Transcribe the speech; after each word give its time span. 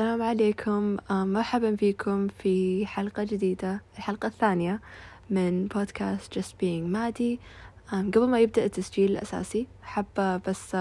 السلام 0.00 0.22
عليكم. 0.22 0.96
مرحبا 1.10 1.76
فيكم 1.76 2.28
في 2.28 2.86
حلقة 2.86 3.24
جديدة 3.24 3.82
الحلقة 3.96 4.26
الثانية 4.26 4.80
من 5.30 5.66
بودكاست 5.66 6.38
Just 6.38 6.52
Being 6.52 6.94
Maddie 6.94 7.38
قبل 7.92 8.28
ما 8.28 8.40
يبدأ 8.40 8.64
التسجيل 8.64 9.10
الأساسي 9.10 9.66
حابة 9.82 10.36
بس 10.36 10.76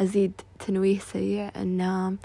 أزيد 0.00 0.32
تنويه 0.58 0.98
سريع 0.98 1.50
أن 1.56 2.16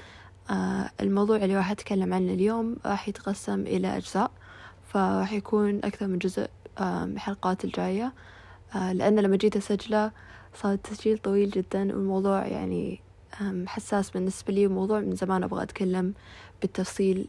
الموضوع 1.02 1.38
اللي 1.38 1.58
راح 1.58 1.72
أتكلم 1.72 2.14
عنه 2.14 2.34
اليوم 2.34 2.78
راح 2.86 3.10
يتقسم 3.10 3.62
إلى 3.62 3.98
أجزاء 3.98 4.32
فراح 4.88 5.34
يكون 5.34 5.78
أكثر 5.84 6.08
من 6.08 6.18
جزء 6.18 6.48
الحلقات 6.80 7.66
الجاية. 7.66 8.14
لأن 8.76 9.20
لما 9.20 9.36
جيت 9.36 9.58
أسجله 9.58 10.12
صار 10.54 10.74
التسجيل 10.74 11.18
طويل 11.18 11.50
جدا 11.50 11.82
والموضوع 11.82 12.46
يعني 12.48 13.05
حساس 13.68 14.10
بالنسبة 14.10 14.54
لي 14.54 14.68
وموضوع 14.68 15.00
من 15.00 15.16
زمان 15.16 15.44
أبغى 15.44 15.64
أتكلم 15.64 16.14
بالتفصيل 16.62 17.28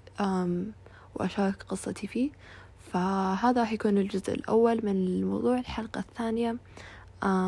وأشارك 1.14 1.62
قصتي 1.62 2.06
فيه. 2.06 2.30
فهذا 2.92 3.60
راح 3.60 3.72
يكون 3.72 3.98
الجزء 3.98 4.34
الأول 4.34 4.80
من 4.82 4.92
الموضوع. 4.92 5.58
الحلقة 5.58 6.00
الثانية 6.00 6.56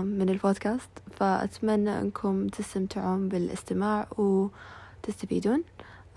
من 0.02 0.28
البودكاست. 0.28 0.90
فأتمنى 1.10 2.00
أنكم 2.00 2.46
تستمتعون 2.46 3.28
بالاستماع 3.28 4.08
وتستفيدون. 4.18 5.64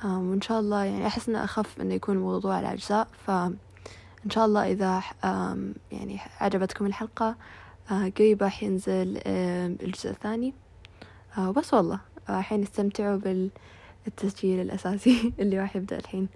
وإن 0.03 0.41
شاء 0.41 0.59
الله 0.59 0.83
يعني 0.83 1.07
أحس 1.07 1.29
أنه 1.29 1.43
أخف 1.43 1.81
أنه 1.81 1.93
يكون 1.93 2.15
الموضوع 2.15 2.55
على 2.55 2.73
أجزاء 2.73 3.07
فإن 3.27 4.29
شاء 4.29 4.45
الله 4.45 4.71
إذا 4.71 5.03
يعني 5.91 6.19
عجبتكم 6.39 6.85
الحلقة 6.85 7.35
قريب 7.89 8.43
راح 8.43 8.63
ينزل 8.63 9.21
الجزء 9.25 10.09
الثاني. 10.09 10.53
وبس 11.37 11.73
والله. 11.73 12.10
رايحين 12.29 12.61
يستمتعوا 12.61 13.19
بالتسجيل 14.05 14.59
الأساسي 14.59 15.33
اللي 15.39 15.59
راح 15.59 15.75
يبدأ 15.75 15.97
الحين. 15.97 16.27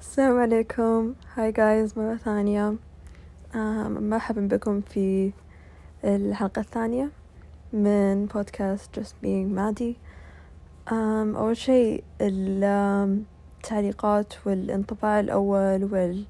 السلام 0.00 0.38
عليكم. 0.38 1.14
هاي 1.34 1.52
جايز 1.52 1.98
مرة 1.98 2.16
ثانية. 2.16 2.74
مرحبا 4.00 4.40
بكم 4.40 4.80
في 4.80 5.32
الحلقة 6.04 6.60
الثانية 6.60 7.10
من 7.72 8.26
بودكاست 8.26 9.00
Just 9.00 9.12
Being 9.24 9.56
Maddie. 9.58 9.94
أول 10.92 11.56
شيء 11.56 12.04
التعليقات 12.20 14.34
والانطباع 14.46 15.20
الأول 15.20 15.84
وال 15.84 16.24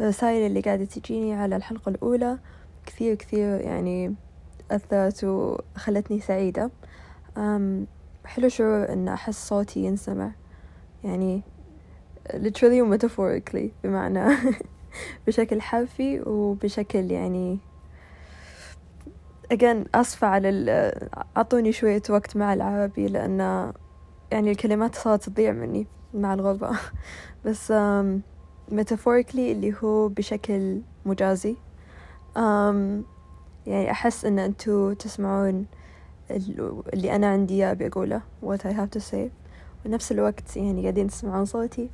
الرسائل 0.00 0.46
اللي 0.46 0.60
قاعدة 0.60 0.84
تجيني 0.84 1.34
على 1.34 1.56
الحلقة 1.56 1.88
الأولى 1.88 2.38
كثير 2.86 3.14
كثير 3.14 3.60
يعني 3.60 4.14
أثرت 4.70 5.24
وخلتني 5.24 6.20
سعيدة. 6.20 6.70
حلو 8.24 8.48
شعور 8.48 8.92
إن 8.92 9.08
أحس 9.08 9.48
صوتي 9.48 9.80
ينسمع. 9.80 10.32
يعني 11.04 11.42
literally 12.30 12.80
و 12.80 12.96
metaphorically 12.96 13.68
بمعنى 13.84 14.36
بشكل 15.26 15.60
حرفي 15.60 16.20
وبشكل 16.20 17.10
يعني 17.10 17.58
again 19.54 19.76
أسفة 19.94 20.26
على 20.26 20.50
أعطوني 21.36 21.72
شوية 21.72 22.02
وقت 22.10 22.36
مع 22.36 22.54
العربي 22.54 23.06
لأن 23.06 23.72
يعني 24.32 24.50
الكلمات 24.50 24.94
صارت 24.94 25.28
تضيع 25.28 25.52
مني 25.52 25.86
مع 26.14 26.34
الغربة. 26.34 26.70
بس 27.44 27.72
metaphorically 28.72 29.38
اللي 29.38 29.74
هو 29.82 30.08
بشكل 30.08 30.80
مجازي. 31.06 31.56
um, 32.36 32.38
يعني 33.66 33.90
أحس 33.90 34.24
إن 34.24 34.38
أنتوا 34.38 34.94
تسمعون 34.94 35.66
اللي 36.92 37.16
أنا 37.16 37.26
عندي 37.26 37.64
أبي 37.64 37.86
أقوله 37.86 38.22
what 38.44 38.58
I 38.58 38.72
have 38.72 38.98
to 38.98 39.02
say. 39.12 39.30
ونفس 39.86 40.12
الوقت 40.12 40.56
يعني 40.56 40.82
قاعدين 40.82 41.06
تسمعون 41.08 41.44
صوتي. 41.44 41.88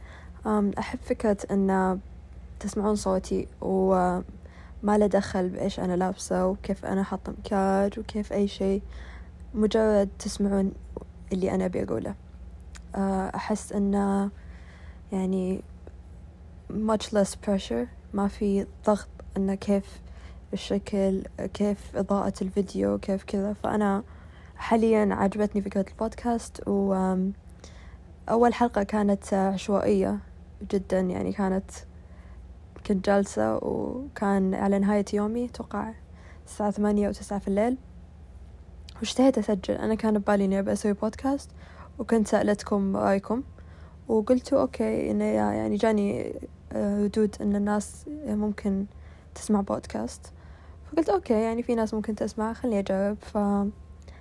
um, 0.45 0.79
أحب 0.79 0.99
فكرة 1.05 1.37
إن 1.51 1.99
تسمعون 2.61 2.95
صوتي 2.97 3.49
وما 3.61 4.23
له 4.83 5.07
دخل 5.07 5.49
بإيش 5.49 5.81
أنا 5.81 5.97
لابسة 5.97 6.47
وكيف 6.47 6.85
أنا 6.85 7.03
حاطة 7.03 7.33
مكياج 7.39 7.99
وكيف 7.99 8.33
أي 8.33 8.49
شيء. 8.49 8.83
مجرد 9.55 10.09
تسمعون 10.19 10.73
اللي 11.33 11.55
أنا 11.55 11.65
أبي 11.65 11.83
أقوله 11.83 12.15
uh, 12.95 12.99
أحس 13.35 13.73
إنه 13.73 14.31
يعني 15.13 15.63
much 16.71 17.13
less 17.13 17.35
pressure. 17.47 17.87
ما 18.15 18.29
في 18.29 18.67
ضغط 18.87 19.09
إنه 19.37 19.55
كيف 19.55 20.01
الشكل 20.53 21.23
كيف 21.55 21.97
إضاءة 21.97 22.35
الفيديو 22.43 22.99
كيف 22.99 23.25
كذا. 23.25 23.53
فأنا 23.53 24.03
حاليا 24.57 25.15
عجبتني 25.15 25.63
فكرة 25.63 25.87
البودكاست 25.91 26.69
و 26.69 27.15
أول 28.29 28.55
حلقة 28.55 28.83
كانت 28.83 29.35
عشوائية 29.35 30.19
جدا 30.71 31.01
يعني 31.01 31.33
كانت 31.33 31.71
كنت 32.87 33.07
جالسة 33.07 33.57
وكان 33.57 34.55
على 34.55 34.79
نهاية 34.79 35.05
يومي 35.13 35.49
توقع 35.49 35.93
الساعة 36.47 36.71
ثمانية 36.71 37.07
أو 37.07 37.13
تسعة 37.13 37.39
في 37.39 37.49
الليل. 37.49 37.77
واشتهيت 38.99 39.39
أسجل. 39.39 39.75
أنا 39.75 39.95
كان 39.95 40.19
ببالي 40.19 40.45
إني 40.45 40.59
أبي 40.59 40.73
أسوي 40.73 40.93
بودكاست 40.93 41.51
وكنت 41.99 42.29
سألتكم 42.29 42.97
رأيكم 42.97 43.43
وقلتوا 44.09 44.61
okay 44.61 45.11
إنه 45.11 45.25
يعني 45.25 45.77
جاني 45.77 46.35
ردود 47.05 47.37
إن 47.41 47.57
الناس 47.57 48.05
ممكن 48.27 48.87
تسمع 49.35 49.61
بودكاست 49.61 50.33
فقلت 50.93 51.09
okay 51.09 51.35
يعني 51.35 51.63
في 51.63 51.75
ناس 51.75 51.95
ممكن 51.95 52.15
تسمع 52.15 52.53
خليني 52.53 52.79
أجرب. 52.81 53.17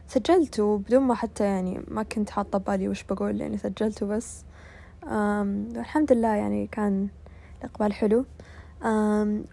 فسجلت 0.08 0.60
وبدون 0.60 1.04
ما 1.04 1.16
حتى 1.16 1.44
يعني 1.44 1.82
ما 1.88 2.04
كنت 2.04 2.30
حاطة 2.30 2.60
بالي 2.60 2.90
وش 2.90 3.04
بقول 3.04 3.42
يعني 3.42 3.58
سجلته 3.58 4.06
بس 4.06 4.44
الحمد 5.78 6.14
لله 6.14 6.36
يعني 6.36 6.68
كان 6.68 7.08
الإقبال 7.62 7.94
حلو. 7.94 8.26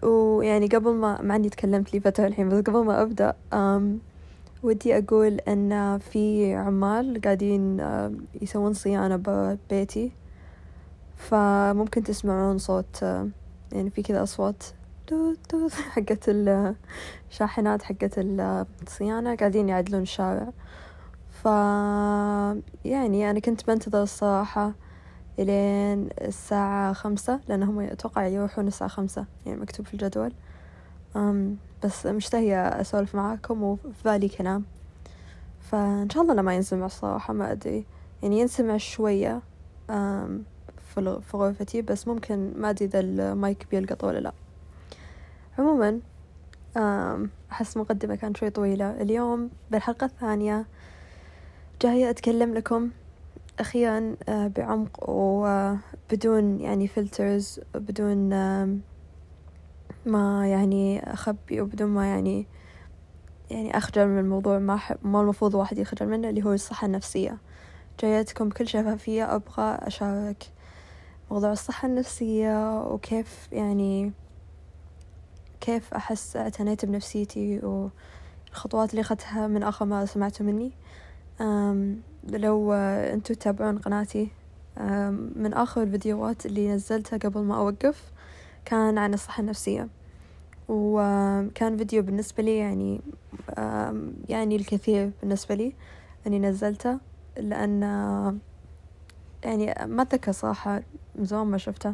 ويعني 0.03 0.67
قبل 0.67 0.93
ما 0.93 1.21
مع 1.21 1.35
إني 1.35 1.49
تكلمت 1.49 1.93
لي 1.93 1.99
فترة 1.99 2.27
الحين 2.27 2.49
بس 2.49 2.63
قبل 2.63 2.85
ما 2.85 3.01
أبدأ 3.01 3.33
ودي 4.63 4.97
أقول 4.97 5.39
إن 5.39 5.97
في 5.99 6.53
عمال 6.55 7.21
قاعدين 7.21 7.79
يسوون 8.41 8.73
صيانة 8.73 9.15
ببيتي. 9.15 10.11
فممكن 11.29 12.03
تسمعون 12.03 12.57
صوت 12.57 13.01
يعني 13.71 13.89
في 13.89 14.01
كذا 14.01 14.23
أصوات 14.23 14.63
توت 15.07 15.73
حقت 15.93 16.29
الشاحنات 17.31 17.83
حقت 17.83 18.13
الصيانة 18.17 19.35
قاعدين 19.35 19.69
يعدلون 19.69 20.01
الشارع. 20.01 20.51
ف 21.29 21.45
يعني 22.85 23.29
أنا 23.29 23.39
كنت 23.39 23.67
بنتظر 23.67 24.03
الصراحة 24.03 24.73
إلين 25.39 26.09
الساعة 26.21 26.93
خمسة 26.93 27.39
لأنهم 27.47 27.79
أتوقع 27.79 28.27
يروحون 28.27 28.67
الساعة 28.67 28.89
خمسة 28.89 29.25
يعني 29.45 29.61
مكتوب 29.61 29.85
في 29.85 29.93
الجدول. 29.93 30.33
أم 31.15 31.57
بس 31.83 32.05
مشتهية 32.05 32.67
أسولف 32.67 33.15
معاكم 33.15 33.63
وفي 33.63 34.03
بالي 34.05 34.29
كلام. 34.29 34.63
فإن 35.59 36.09
شاء 36.09 36.23
الله 36.23 36.41
ما 36.41 36.55
ينسمع 36.55 36.85
الصراحة 36.85 37.33
ما 37.33 37.51
أدري. 37.51 37.85
يعني 38.23 38.39
ينسمع 38.39 38.77
شوية. 38.77 39.41
أم 39.89 40.43
في 41.01 41.37
غرفتي 41.37 41.81
بس 41.81 42.07
ممكن 42.07 42.53
ما 42.57 42.69
أدري 42.69 42.85
إذا 42.85 42.99
المايك 42.99 43.67
بيلقط 43.71 44.03
ولا 44.03 44.19
لا. 44.19 44.33
عموما 45.59 45.99
أحس 47.51 47.77
مقدمة 47.77 48.15
كانت 48.15 48.37
شوي 48.37 48.49
طويلة. 48.49 49.01
اليوم 49.01 49.49
بالحلقة 49.71 50.05
الثانية 50.05 50.65
جاية 51.81 52.09
أتكلم 52.09 52.53
لكم 52.53 52.89
أخيرا 53.59 54.15
بعمق 54.29 55.09
وبدون 55.09 56.59
يعني 56.59 56.87
فلترز 56.87 57.59
بدون 57.75 58.29
ما 60.05 60.47
يعني 60.47 61.13
أخبي 61.13 61.61
وبدون 61.61 61.89
ما 61.89 62.07
يعني 62.09 62.47
يعني 63.51 63.77
أخجل 63.77 64.07
من 64.07 64.19
الموضوع. 64.19 64.59
ما 64.59 64.79
ما 65.03 65.21
المفروض 65.21 65.55
واحد 65.55 65.77
يخجل 65.77 66.07
منه 66.07 66.29
اللي 66.29 66.43
هو 66.43 66.53
الصحة 66.53 66.85
النفسية. 66.85 67.37
جايتكم 67.99 68.49
بكل 68.49 68.67
شفافية 68.67 69.35
أبغى 69.35 69.77
أشارك. 69.81 70.43
موضوع 71.31 71.51
الصحة 71.51 71.87
النفسية 71.87 72.81
وكيف 72.81 73.47
يعني 73.51 74.11
كيف 75.61 75.93
أحس 75.93 76.37
اعتنيت 76.37 76.85
بنفسيتي 76.85 77.59
والخطوات 77.59 78.89
اللي 78.91 79.01
أخذتها 79.01 79.47
من 79.47 79.63
آخر 79.63 79.85
ما 79.85 80.05
سمعتوا 80.05 80.45
مني. 80.45 80.71
لو 82.29 82.73
أنتوا 82.73 83.35
تتابعون 83.35 83.77
قناتي 83.77 84.27
من 85.35 85.53
آخر 85.53 85.83
الفيديوهات 85.83 86.45
اللي 86.45 86.71
نزلتها 86.71 87.17
قبل 87.17 87.41
ما 87.41 87.57
أوقف 87.57 88.11
كان 88.65 88.97
عن 88.97 89.13
الصحة 89.13 89.41
النفسية. 89.41 89.87
وكان 90.69 91.77
فيديو 91.77 92.03
بالنسبة 92.03 92.43
لي 92.43 92.57
يعني 92.57 93.01
يعني 94.29 94.55
الكثير 94.55 95.11
بالنسبة 95.21 95.55
لي 95.55 95.75
أني 96.27 96.39
نزلته 96.39 96.97
لأن 97.37 98.39
يعني 99.43 99.75
ما 99.85 100.01
أتذكر 100.01 100.31
صراحة 100.31 100.81
من 101.15 101.25
زمان 101.25 101.47
ما 101.47 101.57
شفته 101.57 101.93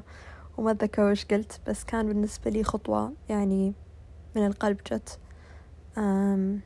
وما 0.57 0.71
أتذكر 0.71 1.11
وش 1.11 1.25
قلت 1.25 1.59
بس 1.67 1.83
كان 1.83 2.07
بالنسبة 2.07 2.51
لي 2.51 2.63
خطوة 2.63 3.13
يعني 3.29 3.73
من 4.35 4.45
القلب 4.45 4.77
جت. 4.91 5.19
أم 5.97 6.59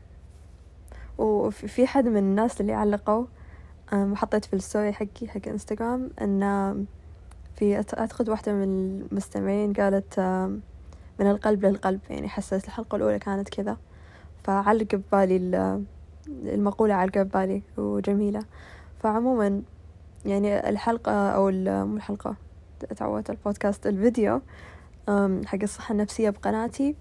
وفي 1.18 1.88
حد 1.88 2.08
من 2.08 2.18
الناس 2.18 2.62
اللي 2.62 2.74
علقوا 2.74 3.26
وحطيت 3.94 4.46
في 4.46 4.54
الستوري 4.54 4.94
حقي 4.94 5.28
حق 5.28 5.48
إنستغرام 5.48 6.10
إن 6.22 6.86
في 7.56 7.76
أعتقد 7.76 8.30
واحدة 8.30 8.54
من 8.54 8.64
المستمعين 8.64 9.74
قالت 9.74 10.20
من 11.20 11.30
القلب 11.32 11.66
للقلب 11.66 12.00
يعني 12.10 12.30
حسيت 12.30 12.66
الحلقة 12.66 12.96
الأولى 12.96 13.20
كانت 13.20 13.50
كذا. 13.50 13.78
فعلق 14.44 14.96
ببالي 14.96 15.38
المقولة 16.28 16.94
علقة 16.94 17.24
ببالي 17.24 17.62
وجميلة. 17.78 18.44
فعموما 19.00 19.62
يعني 20.26 20.70
الحلقة 20.70 21.12
أو 21.30 21.52
مو 21.86 21.96
الحلقة 21.96 22.36
تعودت 22.98 23.30
البودكاست 23.30 23.88
الفيديو 23.88 24.42
حق 25.46 25.60
الصحة 25.64 25.92
النفسية 25.92 26.30
بقناتي. 26.30 26.96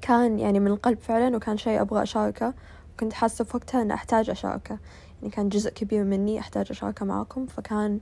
كان 0.00 0.38
يعني 0.38 0.60
من 0.60 0.66
القلب 0.66 0.98
فعلا 0.98 1.36
وكان 1.36 1.56
شيء 1.56 1.80
أبغى 1.80 2.02
أشاركه 2.02 2.54
كنت 3.00 3.12
حاسة 3.12 3.44
في 3.44 3.56
وقتها 3.56 3.82
أن 3.82 3.90
أحتاج 3.90 4.30
أشاركه. 4.30 4.78
يعني 5.22 5.34
كان 5.34 5.48
جزء 5.48 5.70
كبير 5.70 6.04
مني 6.04 6.38
أحتاج 6.40 6.66
أشاركه 6.70 7.06
معاكم. 7.06 7.46
فكان 7.46 8.00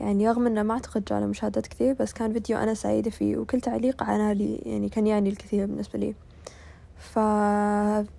يعني 0.00 0.28
رغم 0.28 0.46
إنه 0.46 0.62
ما 0.62 0.74
أعتقد 0.74 1.04
جاله 1.04 1.26
مشاهدات 1.26 1.66
كثير 1.66 1.94
بس 2.00 2.12
كان 2.12 2.32
فيديو 2.32 2.58
أنا 2.58 2.74
سعيدة 2.74 3.10
فيه 3.10 3.36
وكل 3.36 3.60
تعليق 3.60 4.02
لي 4.32 4.56
يعني 4.56 4.88
كان 4.88 5.06
يعني 5.06 5.28
الكثير 5.28 5.66
بالنسبة 5.66 5.98
لي. 5.98 6.14
ف 6.98 7.16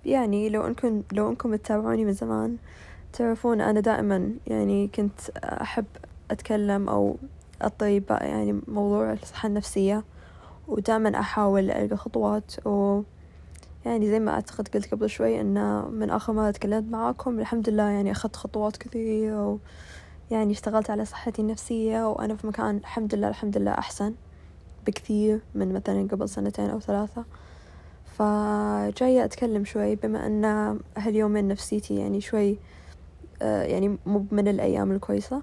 يعني 0.06 0.48
لو 0.48 0.66
انكم 0.66 1.02
لو 1.12 1.30
أنكم 1.30 1.54
تتابعوني 1.56 2.04
من 2.04 2.12
زمان 2.12 2.56
تعرفون 3.12 3.60
أنا 3.60 3.80
دائما 3.80 4.30
يعني 4.46 4.88
كنت 4.88 5.20
أحب 5.44 5.84
أتكلم 6.30 6.88
أو 6.88 7.16
أطيب 7.62 8.04
يعني 8.10 8.60
موضوع 8.68 9.12
الصحة 9.12 9.46
النفسية 9.46 10.04
ودائما 10.68 11.20
أحاول 11.20 11.70
ألقى 11.70 11.96
خطوات. 11.96 12.66
و 12.66 13.02
يعني 13.86 14.10
زي 14.10 14.20
ما 14.20 14.30
أعتقد 14.30 14.68
قلت 14.68 14.94
قبل 14.94 15.10
شوي 15.10 15.40
انه 15.40 15.88
من 15.88 16.10
آخر 16.10 16.32
مرة 16.32 16.50
تكلمت 16.50 16.92
معاكم 16.92 17.40
الحمد 17.40 17.68
لله 17.68 17.82
يعني 17.82 18.12
أخذت 18.12 18.36
خطوات 18.36 18.76
كثيرة 18.76 19.58
يعني 20.30 20.52
اشتغلت 20.52 20.90
على 20.90 21.04
صحتي 21.04 21.42
النفسية 21.42 22.08
وأنا 22.08 22.36
في 22.36 22.46
مكان 22.46 22.76
الحمد 22.76 23.14
لله 23.14 23.28
الحمد 23.28 23.58
لله 23.58 23.70
أحسن 23.70 24.14
بكثير 24.86 25.40
من 25.54 25.72
مثلا 25.72 26.08
قبل 26.08 26.28
سنتين 26.28 26.70
أو 26.70 26.80
ثلاثة. 26.80 27.24
فجاية 28.18 29.24
أتكلم 29.24 29.64
شوي 29.64 29.96
بما 29.96 30.26
أن 30.26 30.44
هاليومين 30.96 31.48
نفسيتي 31.48 31.96
يعني 31.96 32.20
شوي 32.20 32.58
يعني 33.40 33.98
مو 34.06 34.26
من 34.30 34.48
الأيام 34.48 34.92
الكويسة. 34.92 35.42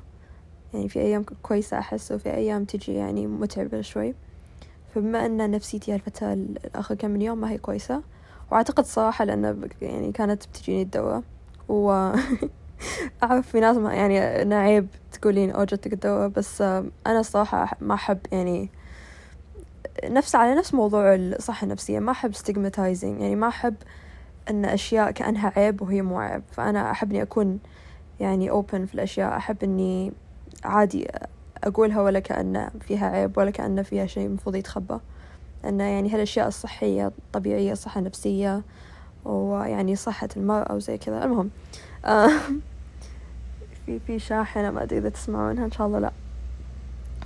يعني 0.74 0.90
في 0.90 1.00
أيام 1.00 1.26
كويسة 1.42 1.80
أحس 1.80 2.12
وفي 2.12 2.34
أيام 2.34 2.66
تجي 2.66 2.94
يعني 2.94 3.28
متعبة 3.28 3.82
شوي. 3.82 4.14
فبما 4.96 5.26
أن 5.26 5.52
نفسيتي 5.52 5.94
هالفترة 5.94 6.34
الآخر 6.34 6.96
كم 6.96 7.12
من 7.12 7.22
يوم 7.22 7.42
ما 7.42 7.52
هي 7.52 7.58
كويسة 7.58 8.02
وأعتقد 8.52 8.86
صراحة 8.86 9.26
لأن 9.26 9.70
يعني 9.82 10.12
كانت 10.12 10.48
بتجيني 10.48 10.82
الدواء. 10.82 11.24
و 11.70 11.92
أعرف 13.24 13.48
في 13.48 13.60
ناس 13.60 13.78
ما 13.78 13.94
يعني 13.94 14.42
إنه 14.42 14.56
عيب 14.56 14.88
تقولين 15.12 15.52
أو 15.52 15.64
جتك 15.64 15.94
الدواء 15.94 16.28
بس 16.28 16.62
آه، 16.62 16.86
أنا 17.08 17.20
الصراحة 17.20 17.78
ما 17.82 17.94
أحب 17.94 18.20
يعني 18.32 18.70
نفس 20.04 20.36
على 20.36 20.56
نفس 20.56 20.74
موضوع 20.74 21.16
الصحة 21.16 21.66
النفسية 21.66 22.00
ما 22.00 22.12
أحب 22.12 22.36
stigmatizing. 22.36 23.04
يعني 23.04 23.36
ما 23.36 23.48
أحب 23.48 23.76
أن 24.50 24.66
أشياء 24.66 25.12
كأنها 25.12 25.54
عيب 25.56 25.82
وهي 25.82 26.02
مو 26.02 26.20
عيب. 26.20 26.44
فأنا 26.52 26.92
أحب 26.92 27.12
إني 27.12 27.22
أكون 27.22 27.60
يعني 28.20 28.52
open 28.52 28.76
في 28.86 28.94
الأشياء. 28.94 29.38
أحب 29.38 29.64
إني 29.64 30.12
عادي 30.64 31.08
أقولها 31.64 32.02
ولا 32.02 32.20
كأن 32.20 32.70
فيها 32.80 33.08
عيب 33.08 33.38
ولا 33.38 33.52
كأن 33.52 33.84
فيها 33.84 34.06
شيء 34.06 34.26
المفروض 34.28 34.56
يتخبى. 34.56 34.98
أن 35.66 35.80
يعني 35.80 36.10
هالأشياء 36.10 36.48
الصحية 36.48 37.08
الطبيعية 37.08 37.74
صحة 37.74 38.02
نفسية 38.02 38.62
ويعني 39.26 39.96
صحة 39.96 40.30
المرأة 40.38 40.76
وزي 40.76 40.98
كذا. 40.98 41.24
المهم 41.24 41.50
آه، 42.06 42.30
في 43.86 44.00
في 44.00 44.20
شاحنة 44.20 44.72
ما 44.72 44.84
أدري 44.84 44.98
إذا 44.98 45.10
تسمعونها 45.10 45.66
إن 45.66 45.72
شاء 45.72 45.88
الله 45.88 46.00
لأ. 46.00 46.12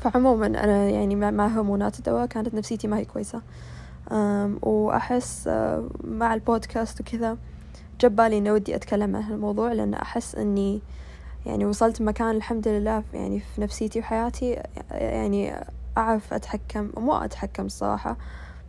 فعموما 0.01 0.45
أنا 0.47 0.89
يعني 0.89 1.15
مع 1.15 1.47
هرمونات 1.47 1.99
الدواء 1.99 2.25
كانت 2.25 2.53
نفسيتي 2.53 2.87
ما 2.87 2.97
هي 2.97 3.05
كويسة. 3.05 3.41
وأحس 4.61 5.47
آه، 5.47 5.83
مع 6.03 6.33
البودكاست 6.33 7.01
وكذا 7.01 7.37
جبالي 8.01 8.37
إني 8.37 8.51
ودي 8.51 8.75
أتكلم 8.75 9.15
عن 9.15 9.23
هالموضوع 9.23 9.73
لأن 9.73 9.93
أحس 9.93 10.35
إني 10.35 10.81
يعني 11.45 11.65
وصلت 11.65 12.01
مكان 12.01 12.35
الحمد 12.35 12.67
لله 12.67 13.03
يعني 13.13 13.39
في 13.39 13.61
نفسيتي 13.61 13.99
وحياتي 13.99 14.61
يعني 14.91 15.53
أعرف 15.97 16.33
أتحكم 16.33 16.91
مو 16.97 17.13
أتحكم 17.13 17.65
الصراحة 17.65 18.17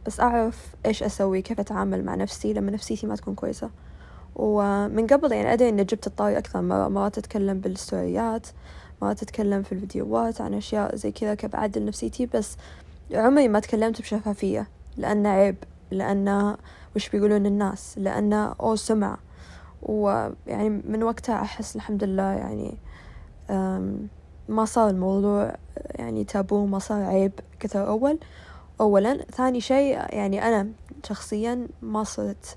بس 0.07 0.21
أعرف 0.21 0.75
إيش 0.87 1.03
أسوي 1.03 1.43
كيف 1.43 1.61
أتعامل 1.61 2.05
مع 2.05 2.15
نفسي 2.15 2.53
لما 2.53 2.71
نفسيتي 2.71 3.07
ما 3.07 3.17
تكون 3.17 3.35
كويسة. 3.35 3.71
ومن 4.37 5.07
قبل 5.07 5.33
يعني 5.33 5.53
أدري 5.53 5.69
إني 5.69 5.85
جبت 5.85 6.07
الطاري 6.07 6.39
أكثر 6.39 6.63
مرة 6.63 6.89
مرات 6.89 7.19
أتكلم 7.19 7.61
بالستوريات 7.61 8.47
ما 9.03 9.15
تتكلم 9.15 9.63
في 9.63 9.73
الفيديوهات 9.73 10.41
عن 10.41 10.55
أشياء 10.55 10.97
زي 10.97 11.13
كذا 11.13 11.35
كيف 11.35 11.55
أعدل 11.55 11.85
نفسيتي 11.85 12.27
بس 12.27 12.57
عمري 13.15 13.49
ما 13.49 13.61
تكلمت 13.61 14.01
بشفافية 14.01 14.69
لأنه 14.97 15.29
عيب 15.29 15.57
لأنه 15.91 16.57
وش 16.99 17.09
بيقولون 17.09 17.47
الناس 17.47 17.99
لأنه 17.99 18.55
أو 18.61 18.77
سمع. 18.77 19.19
ويعني 19.83 20.69
من 20.69 21.03
وقتها 21.03 21.43
أحس 21.43 21.77
الحمد 21.77 22.05
لله 22.05 22.23
يعني 22.23 22.79
ما 24.49 24.65
صار 24.65 24.91
الموضوع 24.91 25.57
يعني 25.91 26.25
تابو 26.25 26.67
ما 26.67 26.79
صار 26.79 27.03
عيب 27.03 27.33
كثر 27.61 27.89
أول. 27.89 28.19
أولا 28.81 29.17
ثاني 29.17 29.61
شيء 29.61 29.99
يعني 30.15 30.49
أنا 30.49 30.69
شخصيا 31.05 31.69
ما 31.83 32.05
صرت 32.05 32.57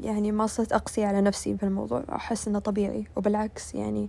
يعني 0.00 0.32
ما 0.32 0.46
صرت 0.46 0.72
أقسي 0.72 1.04
على 1.04 1.20
نفسي 1.20 1.56
في 1.56 1.62
الموضوع. 1.62 2.04
أحس 2.12 2.48
إنه 2.48 2.58
طبيعي. 2.58 3.06
وبالعكس 3.16 3.74
يعني 3.74 4.08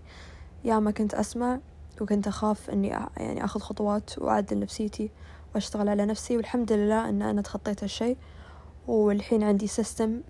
ياما 0.64 0.92
كنت 0.92 1.14
أسمع 1.14 1.60
وكنت 2.02 2.28
أخاف 2.28 2.70
إني 2.70 2.88
يعني 3.18 3.46
أخذ 3.46 3.60
خطوات 3.60 4.18
وأعدل 4.18 4.60
نفسيتي 4.60 5.10
وأشتغل 5.56 5.90
على 5.90 6.06
نفسي. 6.06 6.38
والحمد 6.38 6.72
لله 6.72 7.10
إن 7.10 7.22
أنا 7.22 7.42
تخطيت 7.42 7.84
هالشي 7.84 8.16
والحين 8.88 9.44
عندي 9.44 9.68
سيستم 9.68 10.22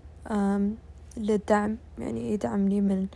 للدعم. 1.16 1.76
يعني 1.98 2.32
يدعمني 2.32 2.80
من 2.80 3.06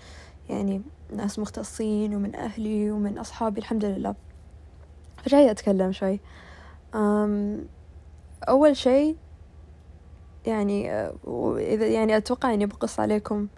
يعني 0.49 0.83
ناس 1.17 1.39
مختصين 1.39 2.15
ومن 2.15 2.35
أهلي 2.35 2.91
ومن 2.91 3.19
أصحابي 3.19 3.61
الحمد 3.61 3.85
لله. 3.85 4.15
فجاي 5.25 5.51
أتكلم 5.51 5.93
شوي. 5.93 6.21
أول 8.49 8.77
شي 8.77 9.17
يعني 10.47 10.91
إذا 11.57 11.87
يعني 11.87 12.17
أتوقع 12.17 12.55
إني 12.55 12.67
بقص 12.67 13.01
عليكم 13.01 13.49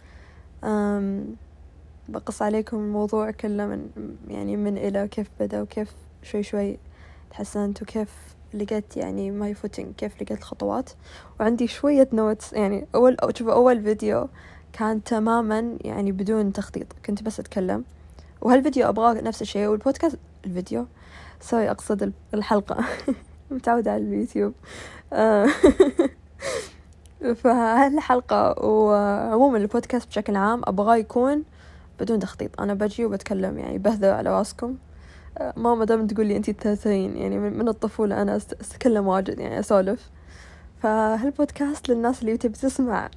بقص 2.09 2.43
عليكم 2.43 2.77
الموضوع 2.77 3.31
كله 3.31 3.67
من 3.67 3.89
يعني 4.29 4.57
من 4.57 4.79
إلى 4.79 5.09
كيف 5.09 5.31
بدأ 5.41 5.63
وكيف 5.63 5.95
شوي 6.23 6.43
شوي 6.43 6.79
تحسنت 7.31 7.83
وكيف 7.83 8.35
لقيت 8.55 8.97
يعني 8.97 9.31
my 9.31 9.55
footing 9.55 9.95
كيف 9.95 10.23
لقيت 10.23 10.39
الخطوات. 10.39 10.91
وعندي 11.41 11.67
شوية 11.67 12.09
notes 12.13 12.53
يعني 12.53 12.87
أول 12.95 13.17
شوف 13.35 13.49
أول 13.49 13.83
فيديو 13.83 14.29
كان 14.73 15.05
تماما 15.05 15.77
يعني 15.81 16.13
بدون 16.13 16.53
تخطيط 16.53 16.87
كنت 17.07 17.23
بس 17.23 17.41
أتكلم. 17.41 17.85
وهالفيديو 18.41 18.89
أبغاه 18.89 19.13
نفس 19.13 19.43
الشيء 19.43 19.67
والبودكاست 19.67 20.19
الفيديو. 20.47 20.87
سوري 21.41 21.71
أقصد 21.71 22.13
الحلقة. 22.35 22.85
متعودة 23.51 23.93
على 23.93 24.03
اليوتيوب. 24.03 24.53
آه. 25.13 25.47
فهالحلقة 27.43 28.65
وعموما 28.65 29.59
البودكاست 29.59 30.09
بشكل 30.09 30.37
عام 30.37 30.63
أبغاه 30.65 30.97
يكون 30.97 31.45
بدون 32.01 32.19
تخطيط. 32.19 32.61
أنا 32.61 32.75
بجي 32.75 33.05
وبتكلم 33.05 33.59
يعني 33.59 33.79
بهذا 33.79 34.15
على 34.15 34.31
رأسكم. 34.31 34.77
ماما 35.57 35.85
دائما 35.85 36.07
تقول 36.07 36.27
لي 36.27 36.37
أنتي 36.37 36.53
تثرين 36.53 37.17
يعني 37.17 37.39
من 37.39 37.69
الطفولة 37.69 38.23
أنا 38.23 38.37
أتكلم 38.37 39.07
واجد 39.07 39.39
يعني 39.39 39.61
أسولف. 39.61 40.11
فهالبودكاست 40.83 41.89
للناس 41.89 42.21
اللي 42.21 42.37
تبي 42.37 42.53
تسمع 42.53 43.11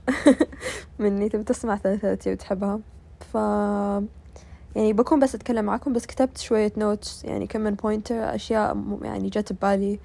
مني 0.99 1.29
تبي 1.29 1.43
تسمع 1.43 1.77
ثلاثاتي 1.77 2.31
وتحبها 2.31 2.79
ف 3.19 3.35
يعني 4.75 4.93
بكون 4.93 5.19
بس 5.19 5.35
أتكلم 5.35 5.65
معاكم 5.65 5.93
بس 5.93 6.05
كتبت 6.05 6.37
شوية 6.37 6.73
notes 6.77 7.23
يعني 7.25 7.47
كم 7.47 7.61
من 7.61 7.73
pointer 7.73 8.35
أشياء 8.35 8.97
يعني 9.01 9.29
جت 9.29 9.53
ببالي 9.53 9.99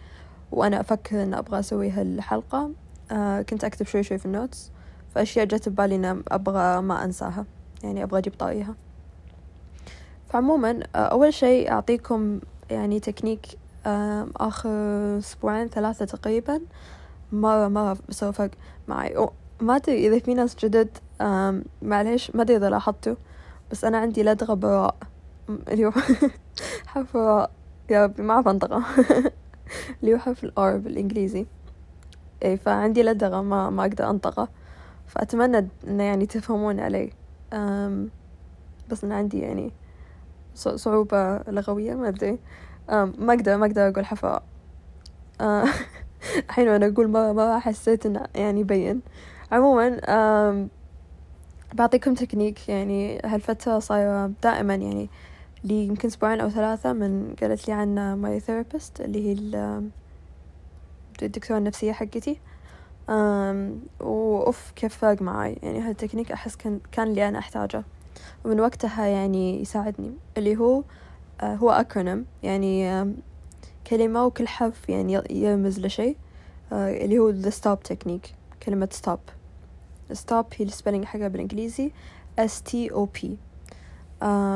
وأنا 0.52 0.80
أفكر 0.80 1.22
إن 1.22 1.34
أبغى 1.34 1.58
أسوي 1.58 1.90
هالحلقة. 1.90 2.70
آه 3.10 3.42
كنت 3.42 3.64
أكتب 3.64 3.86
شوي 3.86 4.02
شوي 4.02 4.18
في 4.18 4.26
ال 4.26 4.33
notes 4.33 4.70
فأشياء 5.14 5.44
جت 5.46 5.68
ببالي 5.68 5.94
إن 5.94 6.22
أبغى 6.28 6.80
ما 6.82 7.04
أنساها 7.04 7.46
يعني 7.82 8.02
أبغى 8.02 8.18
أجيب 8.18 8.34
طاريها 8.38 8.74
فعموما 10.28 10.80
آه، 10.94 10.98
أول 10.98 11.34
شيء 11.34 11.70
أعطيكم 11.70 12.40
يعني 12.70 13.00
تكنيك 13.00 13.46
آخر 14.36 14.70
أسبوعين 15.18 15.68
ثلاثة 15.68 16.04
تقريبا. 16.04 16.60
مرة 17.32 17.68
مرة 17.68 17.98
سوى 18.10 18.32
فرق 18.32 18.50
معي. 18.88 19.28
ما 19.60 19.76
أدري 19.76 20.06
إذا 20.08 20.18
في 20.18 20.34
ناس 20.34 20.56
جدد 20.56 20.88
معليش 21.82 22.36
ما 22.36 22.42
أدري 22.42 22.56
إذا 22.56 22.70
لاحظتوا 22.70 23.14
بس 23.70 23.84
أنا 23.84 23.98
عندي 23.98 24.22
لدغة 24.22 24.54
براء 24.54 24.94
اللي 25.48 25.86
هو 25.86 25.92
حرف 26.86 27.16
راء 27.16 27.50
يا 27.90 28.04
ربي 28.04 28.22
ما 28.22 28.34
أعرف 28.34 28.48
أنطقه 28.48 28.84
اللي 30.02 30.14
هو 30.14 30.18
حرف 30.18 30.44
الآر 30.44 30.76
بالإنجليزي. 30.76 31.46
اي 32.44 32.56
فعندي 32.56 33.02
لدغة 33.02 33.42
ما 33.42 33.70
ما 33.70 33.82
أقدر 33.82 34.10
أنطقه. 34.10 34.48
فأتمنى 35.06 35.68
انه 35.88 36.02
يعني 36.02 36.26
تفهمون 36.26 36.80
علي. 36.80 37.10
بس 38.90 39.04
أنا 39.04 39.14
عندي 39.14 39.38
يعني 39.38 39.72
صعوبة 40.58 41.38
لغوية 41.38 41.94
ما 41.94 42.08
أدري. 42.08 42.38
ما 42.90 43.34
أقدر 43.34 43.56
ما 43.56 43.66
أقدر 43.66 43.88
أقول 43.88 44.06
حفاء. 44.06 44.42
أه، 45.40 45.64
الحين 46.48 46.68
وأنا 46.68 46.86
أقول 46.86 47.08
ما 47.08 47.32
ما 47.32 47.58
حسيت 47.58 48.06
إنه 48.06 48.26
يعني 48.34 48.60
يبين. 48.60 49.00
عموما 49.52 50.00
بعطيكم 51.74 52.14
تكنيك 52.14 52.68
يعني 52.68 53.20
هالفترة 53.24 53.78
صايرة 53.78 54.32
دائما 54.42 54.74
يعني 54.74 55.10
لي 55.64 55.86
يمكن 55.86 56.08
أسبوعين 56.08 56.40
أو 56.40 56.48
ثلاثة 56.50 56.92
من 56.92 57.34
قالت 57.42 57.68
لي 57.68 57.74
عنه 57.74 58.14
my 58.14 58.40
therapist 58.40 59.00
اللي 59.00 59.28
هي 59.28 59.32
الدكتورة 61.22 61.58
النفسية 61.58 61.92
حقتي. 61.92 62.40
وأوف 64.00 64.70
كيف 64.76 64.96
فرق 64.96 65.22
معاي؟ 65.22 65.58
يعني 65.62 65.80
هالتكنيك 65.80 66.32
أحس 66.32 66.56
كان 66.56 66.80
كان 66.92 67.06
اللي 67.08 67.28
أنا 67.28 67.38
أحتاجه. 67.38 67.84
ومن 68.44 68.60
وقتها 68.60 69.06
يعني 69.06 69.60
يساعدني 69.60 70.12
اللي 70.36 70.56
هو 70.56 70.82
آه، 71.40 71.54
هو 71.54 71.70
acronym 71.70 72.26
يعني 72.42 73.04
كلمة 73.86 74.24
وكل 74.24 74.48
حرف 74.48 74.88
يعني 74.88 75.22
يرمز 75.30 75.80
لشيء 75.80 76.16
آه، 76.72 77.04
اللي 77.04 77.18
هو 77.18 77.32
the 77.32 77.52
stop 77.52 77.92
technique 77.92 78.28
كلمة 78.62 78.88
stop. 79.02 79.32
stop 80.14 80.44
هي 80.56 80.64
ال 80.64 80.69
spelling 80.69 81.04
حقها 81.04 81.28
بالإنجليزي 81.28 81.92
S 82.40 82.70
T 82.70 82.92
O 82.92 83.06
P. 83.18 83.26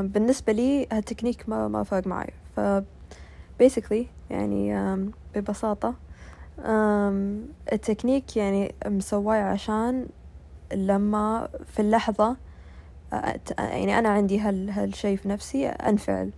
بالنسبة 0.03 0.53
لي 0.53 0.87
هالتكنيك 0.93 1.49
ما 1.49 1.69
ما 1.69 1.83
فرق 1.83 2.07
معي 2.07 2.33
ف 2.57 2.61
basically 3.63 4.05
يعني 4.31 4.75
ببساطة 5.35 5.95
التكنيك 7.73 8.37
يعني 8.37 8.75
مسواه 8.87 9.37
عشان 9.37 10.07
لما 10.73 11.49
في 11.67 11.83
اللحظة 11.83 12.37
يعني 13.59 13.99
أنا 13.99 14.09
عندي 14.09 14.41
هال 14.41 14.71
هالشي 14.71 15.17
في 15.17 15.29
نفسي 15.29 15.69
أنفعل. 15.69 16.31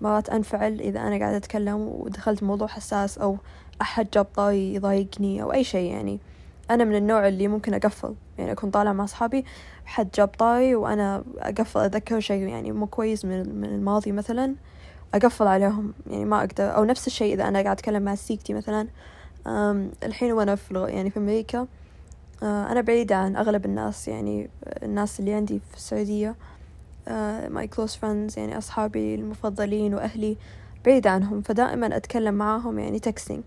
مرات 0.00 0.28
أنفعل 0.28 0.80
إذا 0.80 1.00
أنا 1.00 1.18
قاعدة 1.18 1.36
أتكلم 1.36 1.80
ودخلت 1.80 2.42
موضوع 2.42 2.68
حساس 2.68 3.18
أو 3.18 3.36
أحد 3.82 4.10
جاب 4.10 4.24
طاري 4.24 4.74
يضايقني 4.74 5.42
أو 5.42 5.52
أي 5.52 5.64
شي 5.64 5.86
يعني 5.86 6.18
أنا 6.70 6.84
من 6.84 6.96
النوع 6.96 7.28
اللي 7.28 7.48
ممكن 7.48 7.74
أقفل. 7.74 8.14
يعني 8.38 8.52
أكون 8.52 8.70
طالعة 8.70 8.92
مع 8.92 9.04
أصحابي 9.04 9.44
حد 9.84 10.08
جاب 10.14 10.28
طاري 10.28 10.74
وأنا 10.74 11.24
أقفل 11.38 11.80
أتذكر 11.80 12.20
شي 12.20 12.50
يعني 12.50 12.72
مو 12.72 12.86
كويس 12.86 13.24
من, 13.24 13.60
من 13.60 13.64
الماضي 13.64 14.12
مثلا 14.12 14.54
أقفل 15.14 15.46
عليهم. 15.46 15.92
يعني 16.10 16.24
ما 16.24 16.38
أقدر. 16.38 16.76
أو 16.76 16.84
نفس 16.84 17.06
الشيء 17.06 17.34
إذا 17.34 17.48
أنا 17.48 17.62
قاعد 17.62 17.76
أتكلم 17.76 18.02
مع 18.02 18.14
سيكتي 18.14 18.54
مثلا 18.54 18.88
الحين 20.02 20.32
وأنا 20.32 20.54
في 20.54 20.86
يعني 20.88 21.10
في 21.10 21.18
أمريكا 21.18 21.66
أنا 22.44 22.80
بعيدة 22.80 23.16
عن 23.16 23.36
أغلب 23.36 23.64
الناس 23.64 24.08
يعني 24.08 24.50
الناس 24.82 25.20
اللي 25.20 25.34
عندي 25.34 25.60
في 25.70 25.76
السعودية 25.76 26.34
my 27.48 27.66
close 27.66 27.94
friends 27.94 28.38
يعني 28.38 28.58
أصحابي 28.58 29.14
المفضلين 29.14 29.94
وأهلي 29.94 30.36
بعيدة 30.84 31.10
عنهم 31.10 31.42
فدائما 31.42 31.96
أتكلم 31.96 32.34
معاهم 32.34 32.78
يعني 32.78 32.98
texting 32.98 33.42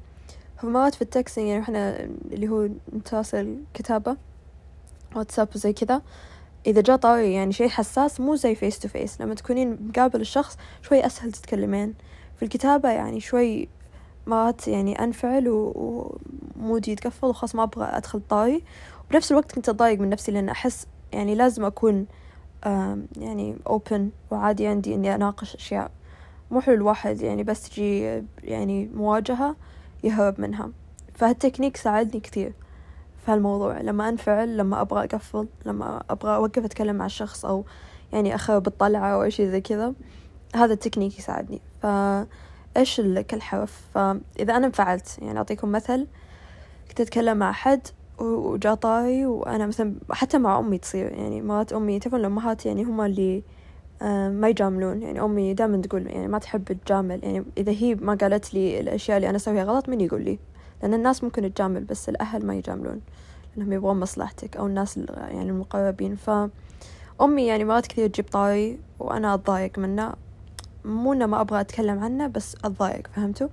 فمرات 0.58 0.96
في 0.96 1.02
ال 1.02 1.08
texting 1.08 1.48
يعني 1.48 1.62
إحنا 1.62 2.10
اللي 2.32 2.48
هو 2.48 2.70
نتواصل 2.94 3.58
كتابة 3.74 4.18
واتساب 5.16 5.48
وزي 5.56 5.74
كذا. 5.74 6.02
إذا 6.68 6.82
جاء 6.82 6.96
طاري 6.96 7.34
يعني 7.34 7.52
شيء 7.52 7.70
حساس 7.70 8.20
مو 8.20 8.36
زي 8.36 8.56
face 8.56 8.80
to 8.80 8.88
face 8.88 9.22
لما 9.22 9.36
تكونين 9.36 9.78
مقابل 9.90 10.22
الشخص 10.22 10.58
شوي 10.82 11.06
أسهل 11.06 11.32
تتكلمين. 11.32 11.94
في 12.38 12.44
الكتابة 12.44 12.90
يعني 12.90 13.20
شوي 13.20 13.70
مرات 14.28 14.68
يعني 14.68 15.04
أنفعل 15.04 15.46
ومودي 15.50 16.92
يتقفل 16.92 17.28
وخلاص 17.28 17.56
ما 17.56 17.64
أبغى 17.64 17.86
أدخل 17.86 18.22
طاري 18.30 18.64
وبنفس 19.10 19.32
الوقت 19.32 19.52
كنت 19.52 19.70
أتضايق 19.70 20.00
من 20.00 20.10
نفسي 20.10 20.32
لأن 20.32 20.50
أحس 20.50 20.88
يعني 21.14 21.36
لازم 21.36 21.66
أكون 21.66 22.06
يعني 23.18 23.56
open 23.70 24.02
وعادي 24.32 24.68
عندي 24.68 24.96
إني 24.96 25.16
أناقش 25.16 25.56
أشياء. 25.56 25.92
مو 26.52 26.62
حلو 26.62 26.76
الواحد 26.76 27.22
يعني 27.22 27.44
بس 27.44 27.70
تجي 27.70 28.24
يعني 28.44 28.90
مواجهة 28.96 29.56
يهرب 30.04 30.42
منها. 30.42 30.70
فهالتكنيك 31.16 31.78
ساعدني 31.78 32.20
كثير 32.20 32.54
في 33.26 33.32
هالموضوع. 33.32 33.82
لما 33.82 34.10
أنفعل 34.10 34.58
لما 34.58 34.82
أبغى 34.82 35.04
أقفل 35.04 35.48
لما 35.66 36.04
أبغى 36.10 36.36
أوقف 36.36 36.66
أتكلم 36.66 36.96
مع 36.96 37.06
الشخص 37.06 37.46
أو 37.46 37.66
يعني 38.14 38.36
أخرب 38.36 38.68
الطلعة 38.68 39.08
أو 39.08 39.30
شي 39.30 39.52
زي 39.52 39.62
كذا 39.62 39.94
هذا 40.56 40.74
التكنيك 40.74 41.20
يساعدني. 41.20 41.62
فإيش 41.82 42.28
كل 43.22 43.42
حرف 43.42 43.82
فإذا 43.94 44.58
أنا 44.58 44.66
انفعلت 44.68 45.20
يعني 45.22 45.38
أعطيكم 45.38 45.72
مثل 45.72 46.08
كنت 46.90 47.02
أتكلم 47.02 47.38
مع 47.38 47.50
أحد 47.50 47.82
وجا 48.20 48.74
طاري 48.74 49.26
وأنا 49.26 49.68
مثلا 49.68 49.96
حتى 50.12 50.38
مع 50.38 50.60
أمي 50.60 50.78
تصير 50.78 51.12
يعني 51.12 51.42
مرات 51.42 51.74
أمي 51.74 52.00
تعرفون 52.00 52.20
الأمهات 52.20 52.66
يعني 52.66 52.84
هم 52.84 53.02
اللي 53.02 53.44
ما 54.30 54.50
يجاملون 54.50 55.02
يعني 55.02 55.22
أمي 55.22 55.54
دائما 55.54 55.82
تقول 55.82 56.08
يعني 56.08 56.28
ما 56.28 56.40
تحب 56.40 56.78
تجامل 56.86 57.20
يعني 57.24 57.46
إذا 57.58 57.72
هي 57.72 57.96
ما 57.96 58.14
قالت 58.14 58.54
لي 58.54 58.80
الأشياء 58.80 59.18
اللي 59.18 59.30
أنا 59.30 59.38
أسويها 59.38 59.64
غلط 59.64 59.90
من 59.90 60.02
يقول 60.02 60.22
لي؟ 60.22 60.40
لأن 60.82 60.94
الناس 60.94 61.24
ممكن 61.24 61.54
تجامل 61.54 61.84
بس 61.84 62.10
الأهل 62.10 62.46
ما 62.46 62.56
يجاملون 62.56 63.02
لأنهم 63.56 63.74
يبغون 63.74 64.00
مصلحتك 64.00 64.58
أو 64.58 64.68
الناس 64.68 64.98
يعني 64.98 65.50
المقربين. 65.50 66.16
فأمي 66.16 67.48
يعني 67.48 67.66
مرات 67.66 67.88
كثير 67.88 68.08
تجيب 68.08 68.26
طاري 68.26 68.80
وأنا 69.00 69.34
أتضايق 69.34 69.80
منه 69.80 70.14
مو 70.88 71.14
إنه 71.14 71.26
ما 71.26 71.42
أبغى 71.42 71.62
أتكلم 71.62 72.00
عنه 72.00 72.28
بس 72.28 72.56
أتضايق 72.56 73.08
فهمتوا؟ 73.16 73.48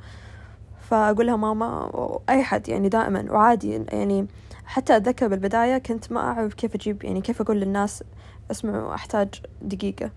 فأقول 0.81 1.27
لها 1.27 1.37
ماما 1.37 1.91
أي 2.29 2.43
حد 2.43 2.69
يعني 2.69 2.89
دائما 2.89 3.33
وعادي 3.33 3.85
يعني 3.93 4.27
حتى 4.65 4.97
أتذكر 4.97 5.29
بالبداية 5.29 5.79
كنت 5.79 6.13
ما 6.13 6.21
أعرف 6.21 6.55
كيف 6.55 6.75
أجيب 6.75 7.05
يعني 7.05 7.21
كيف 7.21 7.41
أقول 7.41 7.61
للناس 7.61 8.05
اسمعوا 8.51 8.95
أحتاج 8.95 9.29
دقيقة. 9.63 10.11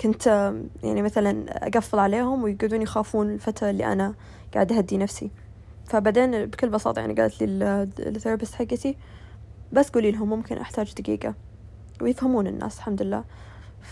كنت 0.00 0.26
يعني 0.82 1.02
مثلا 1.02 1.44
أقفل 1.66 1.98
عليهم 1.98 2.42
ويقعدون 2.42 2.82
يخافون 2.82 3.30
الفترة 3.30 3.70
اللي 3.70 3.92
أنا 3.92 4.14
قاعدة 4.54 4.78
أهدي 4.78 4.98
نفسي. 4.98 5.30
فبعدين 5.84 6.46
بكل 6.46 6.68
بساطة 6.68 7.00
يعني 7.00 7.14
قالت 7.14 7.42
لي 7.42 7.46
الثيرابيست 7.98 8.54
حقتي 8.54 8.96
بس 9.72 9.90
قولي 9.90 10.10
لهم 10.10 10.28
ممكن 10.30 10.58
أحتاج 10.58 10.94
دقيقة. 10.94 11.34
ويفهمون 12.00 12.46
الناس 12.46 12.78
الحمد 12.78 13.02
لله. 13.02 13.24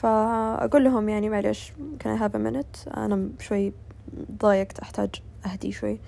فأقول 0.00 0.84
لهم 0.84 1.08
يعني 1.08 1.28
معلش 1.28 1.72
can 1.72 2.06
I 2.06 2.22
have 2.22 2.34
a 2.34 2.38
minute 2.38 2.96
أنا 2.96 3.28
شوي 3.40 3.72
ضايقت 4.40 4.78
أحتاج 4.78 5.10
أهدي 5.46 5.72
شوي. 5.72 6.00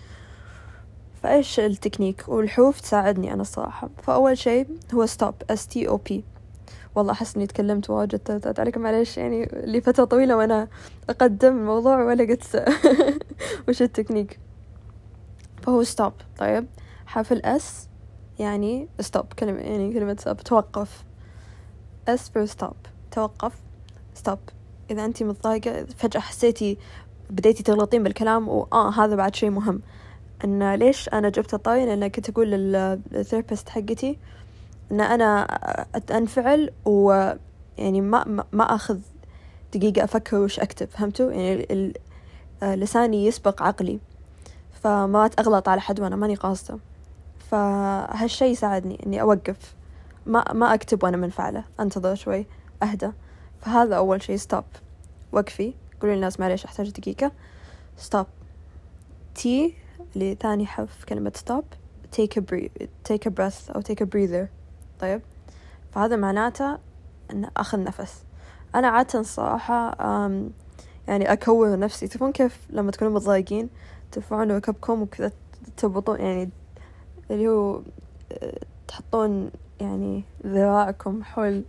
فإيش 1.22 1.60
التكنيك؟ 1.60 2.28
والحروف 2.28 2.80
تساعدني 2.80 3.32
أنا 3.32 3.42
الصراحة. 3.42 3.90
فأول 4.02 4.38
شيء 4.38 4.66
هو 4.94 5.06
stop 5.06 5.54
S 5.54 5.60
T 5.60 5.88
O 5.88 5.98
P. 6.10 6.14
والله 6.94 7.12
أحس 7.12 7.36
إني 7.36 7.46
تكلمت 7.46 7.90
واجد 7.90 8.18
تلتات 8.18 8.60
عليكم 8.60 8.80
معليش 8.80 9.18
يعني 9.18 9.44
لفترة 9.52 10.04
طويلة 10.04 10.36
وأنا 10.36 10.68
أقدم 11.10 11.58
الموضوع 11.58 12.04
ولا 12.04 12.24
قلت 12.24 12.64
وش 13.68 13.82
التكنيك؟ 13.82 14.38
فهو 15.62 15.84
stop 15.84 16.12
طيب. 16.38 16.66
حرف 17.06 17.32
الأس 17.32 17.88
يعني 18.38 18.88
stop 19.02 19.34
كلمة 19.38 19.58
يعني 19.60 19.92
كلمة 19.92 20.16
stop 20.24 20.42
توقف. 20.42 21.04
S 22.10 22.20
for 22.20 22.50
stop 22.50 22.74
توقف. 23.10 23.65
Stop. 24.24 24.38
إذا 24.90 25.04
أنت 25.04 25.22
متضايقة 25.22 25.84
فجأة 25.84 26.20
حسيتي 26.20 26.78
بديتي 27.30 27.62
تغلطين 27.62 28.02
بالكلام 28.02 28.48
وآه 28.48 28.90
هذا 28.90 29.16
بعد 29.16 29.34
شيء 29.34 29.50
مهم. 29.50 29.80
إن 30.44 30.74
ليش 30.74 31.08
أنا 31.08 31.28
جبت 31.28 31.54
الطاي 31.54 31.86
لأن 31.86 32.08
كنت 32.08 32.30
أقول 32.30 32.50
للثيرابيست 32.50 33.68
حقتي 33.68 34.18
إن 34.92 35.00
أنا 35.00 35.42
انفعل 36.10 36.70
و 36.84 37.32
يعني 37.78 38.00
ما 38.00 38.44
ما 38.52 38.74
أخذ 38.74 38.98
دقيقة 39.74 40.04
أفكر 40.04 40.36
وش 40.36 40.60
أكتب 40.60 40.88
فهمتوا؟ 40.88 41.32
يعني 41.32 41.92
لساني 42.62 43.26
يسبق 43.26 43.62
عقلي. 43.62 44.00
فما 44.82 45.30
اغلط 45.38 45.68
على 45.68 45.80
حد 45.80 46.00
وأنا 46.00 46.16
ماني 46.16 46.34
قاصدة. 46.34 46.78
فهالشي 47.50 48.54
ساعدني 48.54 49.02
إني 49.06 49.20
أوقف. 49.20 49.74
ما 50.26 50.44
ما 50.52 50.74
أكتب 50.74 51.04
وأنا 51.04 51.16
منفعلة. 51.16 51.64
أنتظر 51.80 52.14
شوي. 52.14 52.46
أهدى. 52.82 53.10
فهذا 53.60 53.96
أول 53.96 54.22
شي 54.22 54.38
stop 54.38 54.64
وقفي. 55.32 55.74
قولي 56.00 56.14
للناس 56.14 56.40
معليش 56.40 56.64
أحتاج 56.64 56.90
دقيقة. 56.90 57.32
stop. 57.96 58.26
T 59.34 59.74
لثاني 60.16 60.66
حرف 60.66 61.04
كلمة 61.04 61.32
stop. 61.46 61.64
Take 62.16 62.36
a 62.38 62.40
breath. 62.40 62.86
Take 63.08 63.26
a 63.26 63.30
breath 63.30 63.70
أو 63.74 63.80
take 63.82 64.02
a 64.02 64.06
breather. 64.06 64.46
طيب. 65.00 65.20
فهذا 65.92 66.16
معناته 66.16 66.78
أن 67.30 67.50
أخذ 67.56 67.84
نفس. 67.84 68.24
أنا 68.74 68.88
عادة 68.88 69.20
الصراحة 69.20 69.94
يعني 71.08 71.32
أكور 71.32 71.78
نفسي. 71.78 72.08
تعرفون 72.08 72.32
كيف 72.32 72.66
لما 72.70 72.90
تكونوا 72.90 73.12
متضايقين 73.12 73.68
ترفعون 74.12 74.52
ركبكم 74.52 75.02
وكذا 75.02 75.32
تربطون 75.76 76.20
يعني 76.20 76.50
اللي 77.30 77.48
هو 77.48 77.82
آه، 78.32 78.58
تحطون 78.88 79.50
يعني 79.80 80.24
ذراعكم 80.46 81.24
حول 81.24 81.62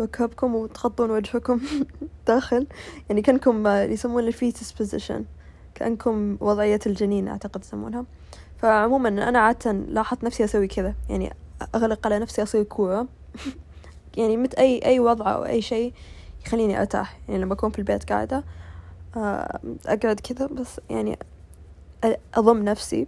ركبكم 0.00 0.54
وتغطون 0.54 1.10
وجهكم 1.10 1.60
داخل. 2.28 2.66
يعني 3.08 3.22
كأنكم 3.22 3.66
يسمونه 3.66 4.26
ال 4.26 4.34
fetus 4.34 4.72
position 4.72 5.24
كأنكم 5.74 6.36
وضعية 6.40 6.80
الجنين 6.86 7.28
أعتقد 7.28 7.64
يسمونها. 7.64 8.04
فعموما 8.58 9.08
أنا 9.08 9.38
عادة 9.38 9.72
لاحظت 9.72 10.24
نفسي 10.24 10.44
أسوي 10.44 10.66
كذا. 10.66 10.94
يعني 11.08 11.32
أغلق 11.74 12.06
على 12.06 12.18
نفسي 12.18 12.42
أصير 12.42 12.62
كورة 12.62 13.06
يعني 14.18 14.36
مت 14.36 14.54
أي 14.54 14.84
أي 14.84 15.00
وضع 15.00 15.34
أو 15.34 15.44
أي 15.44 15.62
شيء 15.62 15.92
يخليني 16.46 16.80
أرتاح. 16.80 17.18
يعني 17.28 17.42
لما 17.42 17.54
أكون 17.54 17.70
في 17.70 17.78
البيت 17.78 18.12
قاعدة 18.12 18.44
آه، 19.16 19.60
أقعد 19.86 20.20
كذا. 20.20 20.46
بس 20.46 20.80
يعني 20.90 21.18
أضم 22.34 22.62
نفسي 22.62 23.06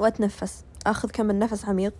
وأتنفس. 0.00 0.64
أخذ 0.86 1.10
كم 1.10 1.26
من 1.26 1.38
نفس 1.38 1.64
عميق. 1.64 1.94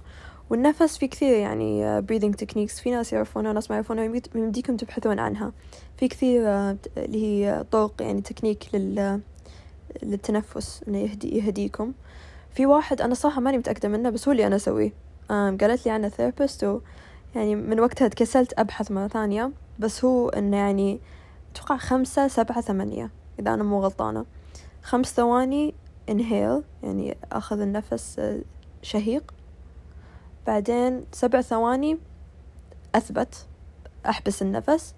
والنفس 0.51 0.99
في 0.99 1.09
كثير 1.09 1.37
يعني 1.37 2.03
breathing 2.03 2.35
techniques. 2.45 2.83
في 2.83 2.91
ناس 2.91 3.13
يعرفونها 3.13 3.51
وناس 3.51 3.71
ما 3.71 3.77
يعرفونها 3.77 4.05
يمديكم 4.35 4.77
تبحثون 4.77 5.19
عنها. 5.19 5.53
في 5.97 6.09
كثير 6.09 6.49
آه، 6.49 6.77
اللي 6.97 7.25
هي 7.25 7.65
طرق 7.71 8.03
يعني 8.03 8.21
تكنيك 8.21 8.65
لل 8.75 9.21
للتنفس 10.03 10.83
إنه 10.89 10.99
يهدي 10.99 11.37
يهديكم. 11.39 11.93
في 12.55 12.67
واحد 12.67 13.01
أنا 13.01 13.15
صراحة 13.15 13.41
ماني 13.41 13.59
متأكدة 13.59 13.89
منه 13.89 14.11
بس 14.11 14.29
هو 14.29 14.33
اللي 14.33 14.47
أنا 14.47 14.57
أسويه. 14.57 14.93
قالت 15.29 15.87
لي 15.87 15.93
عنه 15.93 16.09
therapist 16.09 16.65
و 16.65 16.81
يعني 17.35 17.55
من 17.55 17.81
وقتها 17.81 18.09
تكسلت 18.09 18.53
أبحث 18.59 18.91
مرة 18.91 19.09
ثانية. 19.09 19.53
بس 19.79 20.05
هو 20.05 20.29
إنه 20.29 20.57
يعني 20.57 21.01
أتوقع 21.53 21.77
خمسة 21.77 22.29
سبعة 22.29 22.61
ثمانية 22.61 23.11
إذا 23.39 23.55
أنا 23.55 23.63
مو 23.63 23.81
غلطانة. 23.81 24.25
خمس 24.83 25.15
ثواني 25.15 25.75
inhale 26.11 26.63
يعني 26.83 27.17
أخذ 27.33 27.61
النفس 27.61 28.19
آه، 28.19 28.41
شهيق. 28.83 29.36
بعدين 30.47 31.05
سبع 31.13 31.41
ثواني 31.41 31.99
أثبت 32.95 33.47
أحبس 34.09 34.43
النفس. 34.43 34.95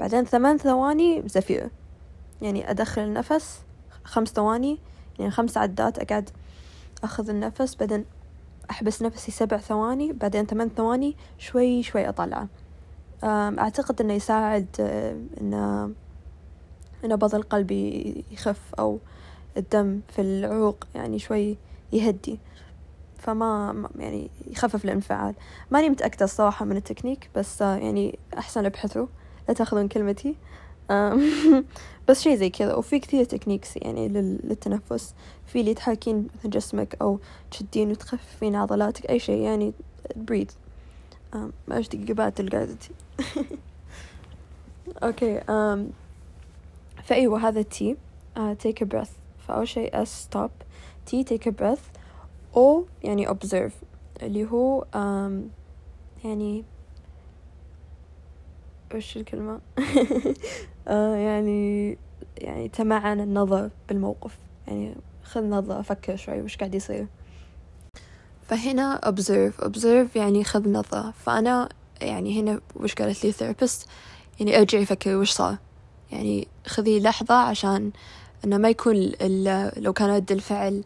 بعدين 0.00 0.24
ثمان 0.24 0.58
ثواني 0.58 1.22
زفير. 1.28 1.70
يعني 2.42 2.70
أدخل 2.70 3.02
النفس 3.02 3.60
خمس 4.04 4.28
ثواني 4.28 4.78
يعني 5.18 5.30
خمس 5.30 5.56
عدات 5.56 5.98
أقعد 5.98 6.30
أخذ 7.04 7.30
النفس. 7.30 7.74
بعدين 7.74 8.04
أحبس 8.70 9.02
نفسي 9.02 9.32
سبع 9.32 9.56
ثواني 9.56 10.12
بعدين 10.12 10.46
ثمان 10.46 10.68
ثواني 10.68 11.16
شوي 11.38 11.82
شوي 11.82 12.08
أطلعه 12.08 12.48
أعتقد 13.24 14.00
إنه 14.00 14.12
يساعد 14.12 14.66
إنه 15.40 15.84
إن 17.04 17.10
نبض 17.10 17.34
القلب 17.34 17.70
يخف 18.30 18.74
أو 18.78 18.98
الدم 19.56 20.00
في 20.08 20.22
العروق 20.22 20.84
يعني 20.94 21.18
شوي 21.18 21.56
يهدي. 21.92 22.38
فما 23.18 23.88
يعني 23.98 24.30
يخفف 24.50 24.84
الانفعال. 24.84 25.34
ماني 25.70 25.90
متأكدة 25.90 26.24
الصراحة 26.24 26.64
من 26.64 26.76
التكنيك 26.76 27.30
بس 27.36 27.62
آه، 27.62 27.76
يعني 27.76 28.18
أحسن 28.38 28.66
أبحثوا. 28.66 29.06
لا 29.48 29.54
تأخذون 29.54 29.88
كلمتي. 29.88 30.34
بس 32.08 32.22
شي 32.22 32.36
زي 32.36 32.50
كذا. 32.50 32.74
وفي 32.74 32.98
كثير 32.98 33.24
techniques 33.24 33.76
يعني 33.76 34.08
للتنفس. 34.08 35.14
في 35.46 35.60
اللي 35.60 35.74
تحاكين 35.74 36.28
مثل 36.38 36.50
جسمك 36.50 36.96
أو 37.02 37.18
تشدين 37.50 37.90
وتخففين 37.90 38.56
عضلاتك 38.56 39.10
أي 39.10 39.18
شيء 39.18 39.40
يعني 39.40 39.72
بريد 40.16 40.52
ما 41.68 41.76
إيش 41.76 41.88
دقيقة 41.88 42.14
بعد 42.14 42.50
قاعدتي 42.52 42.90
أوكي 45.02 45.40
فأيوة 47.04 47.48
هذا 47.48 47.62
T 47.62 47.96
take 48.36 48.84
a 48.84 48.86
breath. 48.94 49.10
فأول 49.48 49.68
شيء 49.68 50.04
S 50.04 50.08
stop. 50.08 50.50
T 51.06 51.24
take 51.24 51.46
a 51.46 51.52
breath. 51.52 51.98
O 52.58 52.84
يعني 53.02 53.28
observe 53.28 53.72
اللي 54.22 54.44
هو 54.50 54.86
يعني 56.24 56.64
وش 58.94 59.16
الكلمة؟ 59.16 59.60
آه 60.88 61.14
يعني 61.14 61.98
يعني 62.38 62.68
تمعن 62.68 63.20
النظر 63.20 63.70
بالموقف. 63.88 64.38
يعني 64.66 64.94
خذ 65.24 65.44
نظرة 65.44 65.82
فكر 65.82 66.16
شوي 66.16 66.42
وش 66.42 66.56
قاعد 66.56 66.74
يصير. 66.74 67.06
فهنا 68.48 69.00
observe. 69.04 69.64
observe 69.64 70.16
يعني 70.16 70.44
خذ 70.44 70.68
نظرة. 70.68 71.10
فأنا 71.10 71.68
يعني 72.00 72.40
هنا 72.40 72.60
وش 72.76 72.94
قالت 72.94 73.24
لي 73.24 73.32
therapist 73.32 73.86
يعني 74.40 74.58
ارجعي 74.58 74.86
فكري 74.86 75.14
وش 75.14 75.30
صار. 75.30 75.56
يعني 76.12 76.48
خذي 76.66 77.00
لحظة 77.00 77.34
عشان 77.34 77.90
إنه 78.44 78.58
ما 78.58 78.68
يكون 78.68 78.96
لو 79.76 79.92
كان 79.92 80.10
رد 80.10 80.32
الفعل 80.32 80.84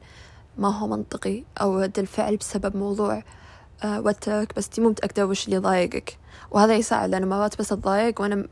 ما 0.58 0.78
هو 0.78 0.86
منطقي 0.86 1.44
أو 1.60 1.80
رد 1.80 1.98
الفعل 1.98 2.36
بسبب 2.36 2.76
موضوع 2.76 3.22
آه، 3.84 4.00
وترك 4.00 4.56
بس 4.56 4.66
انتي 4.66 4.80
مو 4.80 4.88
متأكدة 4.88 5.26
وش 5.26 5.46
اللي 5.46 5.58
ضايقك. 5.58 6.18
وهذا 6.50 6.74
يساعد 6.74 7.10
لأنه 7.10 7.26
مرات 7.26 7.58
بس 7.58 7.72
أتضايق 7.72 8.20
وأنا 8.20 8.48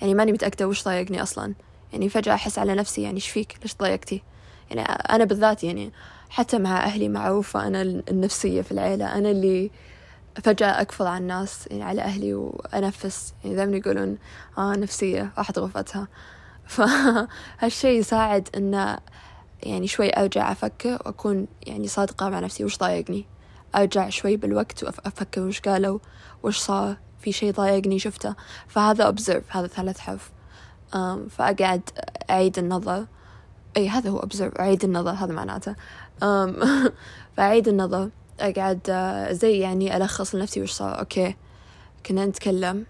يعني 0.00 0.14
ماني 0.14 0.32
متأكدة 0.32 0.68
وش 0.68 0.84
ضايقني 0.84 1.22
أصلا. 1.22 1.54
يعني 1.92 2.08
فجأة 2.08 2.34
أحس 2.34 2.58
على 2.58 2.74
نفسي 2.74 3.02
يعني 3.02 3.16
إيش 3.16 3.28
فيك؟ 3.28 3.56
ليش 3.62 3.76
ضايقتي؟ 3.76 4.22
يعني 4.70 4.82
أنا 4.92 5.24
بالذات 5.24 5.64
يعني 5.64 5.92
حتى 6.30 6.58
مع 6.58 6.84
أهلي 6.84 7.08
معروفة 7.08 7.66
أنا 7.66 7.82
النفسية 7.82 8.62
في 8.62 8.72
العيلة 8.72 9.18
أنا 9.18 9.30
اللي 9.30 9.70
فجأة 10.42 10.80
أكفر 10.80 11.06
على 11.06 11.22
الناس 11.22 11.66
يعني 11.70 11.82
على 11.82 12.02
أهلي 12.02 12.34
وأنفس. 12.34 13.34
يعني 13.44 13.56
دائما 13.56 13.76
يقولون 13.76 14.18
آه 14.58 14.74
نفسية 14.76 15.32
راحت 15.38 15.58
غرفتها. 15.58 16.08
فهالشي 16.66 17.88
يساعد 17.88 18.48
إنه 18.56 18.98
يعني 19.62 19.86
شوي 19.86 20.16
أرجع 20.16 20.52
أفكر 20.52 20.92
وأكون 20.92 21.46
يعني 21.66 21.88
صادقة 21.88 22.28
مع 22.28 22.40
نفسي 22.40 22.64
وش 22.64 22.78
ضايقني. 22.78 23.26
أرجع 23.74 24.08
شوي 24.08 24.36
بالوقت 24.36 24.84
وأفكر 24.84 25.40
وش 25.40 25.60
قالوا 25.60 25.98
وش 26.42 26.58
صار. 26.58 26.96
في 27.20 27.32
شي 27.32 27.52
ضايقني 27.52 27.98
شفته. 27.98 28.34
فهذا 28.68 29.12
observe 29.12 29.56
هذا 29.56 29.66
ثلاث 29.66 29.98
حرف. 29.98 30.30
فأقعد 31.30 31.82
أعيد 32.30 32.58
النظر. 32.58 33.06
أي 33.76 33.88
هذا 33.88 34.10
هو 34.10 34.20
observe 34.20 34.60
أعيد 34.60 34.84
النظر 34.84 35.10
هذا 35.10 35.32
معناته. 35.32 35.74
فأعيد 37.36 37.68
النظر. 37.68 38.10
أقعد 38.40 38.80
آه، 38.90 39.32
زي 39.32 39.58
يعني 39.58 39.96
ألخص 39.96 40.34
لنفسي 40.34 40.62
وش 40.62 40.72
صار. 40.72 40.98
أوكي. 40.98 41.36
كنا 42.06 42.26
نتكلم. 42.26 42.86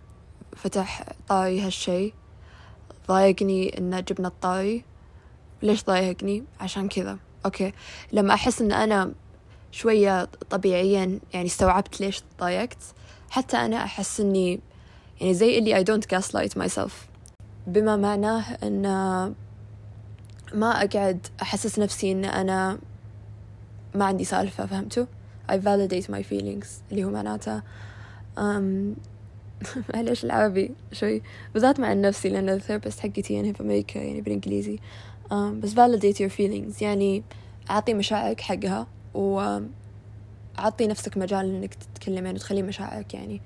فتح 0.56 1.04
طاري 1.28 1.60
هالشي. 1.60 2.14
ضايقني 3.08 3.78
إن 3.78 4.04
جبنا 4.04 4.28
الطاري. 4.28 4.91
ليش 5.62 5.84
ضايقني؟ 5.84 6.44
عشان 6.60 6.88
كذا. 6.88 7.18
أوكي. 7.44 7.72
لما 8.12 8.34
أحس 8.34 8.62
إن 8.62 8.72
أنا 8.72 9.12
شوية 9.72 10.28
طبيعيا 10.50 11.20
يعني 11.34 11.46
استوعبت 11.46 12.00
ليش 12.00 12.22
ضايقت 12.40 12.78
حتى 13.30 13.56
أنا 13.56 13.76
أحس 13.76 14.20
إني 14.20 14.60
يعني 15.20 15.34
زي 15.34 15.58
اللي 15.58 15.84
I 15.84 15.86
don't 15.86 16.06
gaslight 16.16 16.62
myself. 16.62 16.92
بما 17.66 17.96
معناه 17.96 18.44
إن 18.62 18.82
ما 20.54 20.84
أقعد 20.84 21.26
أحسس 21.42 21.78
نفسي 21.78 22.12
إن 22.12 22.24
أنا 22.24 22.78
ما 23.94 24.04
عندي 24.04 24.24
سالفة 24.24 24.66
فهمتوا؟ 24.66 25.06
I 25.50 25.54
validate 25.54 26.06
my 26.06 26.22
feelings 26.30 26.66
اللي 26.90 27.04
هو 27.04 27.10
معناته 27.10 27.62
um, 28.36 28.96
معليش 29.94 30.24
العربي 30.24 30.70
شوي. 30.92 31.22
بالذات 31.54 31.80
مع 31.80 31.92
النفسي 31.92 32.28
لأن 32.28 32.48
الثيرابيست 32.48 33.00
حقتي 33.00 33.34
يعني 33.34 33.54
في 33.54 33.60
أمريكا 33.60 33.98
يعني 33.98 34.20
بالإنجليزي. 34.20 34.78
بس 35.32 35.74
validate 35.74 36.16
your 36.16 36.32
feelings. 36.38 36.82
يعني 36.82 37.22
أعطي 37.70 37.94
مشاعرك 37.94 38.40
حقها 38.40 38.86
و 39.14 39.58
أعطي 40.58 40.86
نفسك 40.86 41.16
مجال 41.16 41.54
إنك 41.54 41.74
تتكلمين 41.74 42.24
يعني 42.24 42.36
وتخلي 42.36 42.62
مشاعرك 42.62 43.14
يعني. 43.14 43.40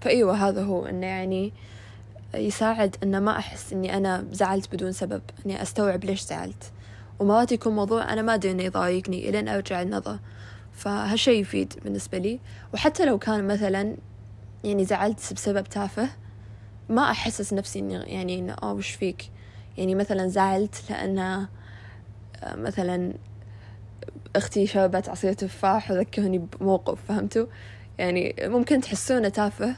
فأيوة 0.00 0.48
هذا 0.48 0.62
هو 0.64 0.86
إنه 0.86 1.06
يعني 1.06 1.52
يساعد 2.34 2.96
إنه 3.02 3.20
ما 3.20 3.38
أحس 3.38 3.72
إني 3.72 3.96
أنا 3.96 4.26
زعلت 4.32 4.74
بدون 4.74 4.92
سبب 4.92 5.22
إني 5.46 5.62
أستوعب 5.62 6.04
ليش 6.04 6.22
زعلت. 6.22 6.72
ومرات 7.18 7.52
يكون 7.52 7.76
موضوع 7.76 8.12
أنا 8.12 8.22
ما 8.22 8.34
أدري 8.34 8.50
إنه 8.50 8.62
يضايقني 8.62 9.28
إلين 9.28 9.48
أرجع 9.48 9.82
النظر. 9.82 10.18
فهالشي 10.72 11.30
يفيد 11.30 11.74
بالنسبة 11.84 12.18
لي. 12.18 12.40
وحتى 12.74 13.04
لو 13.04 13.18
كان 13.18 13.46
مثلا 13.46 13.96
يعني 14.64 14.84
زعلت 14.84 15.32
بسبب 15.32 15.64
تافه 15.64 16.08
ما 16.88 17.10
أحسس 17.10 17.52
نفسي 17.52 17.78
إني 17.78 17.94
يعني 17.94 18.38
إنه 18.38 18.52
أوه 18.52 18.72
وش 18.72 18.90
فيك؟ 18.90 19.30
يعني 19.78 19.94
مثلا 19.94 20.28
زعلت 20.28 20.82
لأن 20.90 21.18
آه، 21.18 21.48
مثلا 22.44 23.14
أختي 24.36 24.66
شربت 24.66 25.08
عصير 25.08 25.32
تفاح 25.32 25.90
وذكرني 25.90 26.38
بموقف 26.38 26.98
فهمتوا؟ 27.08 27.46
يعني 27.98 28.34
ممكن 28.40 28.80
تحسونه 28.80 29.28
تافه 29.28 29.76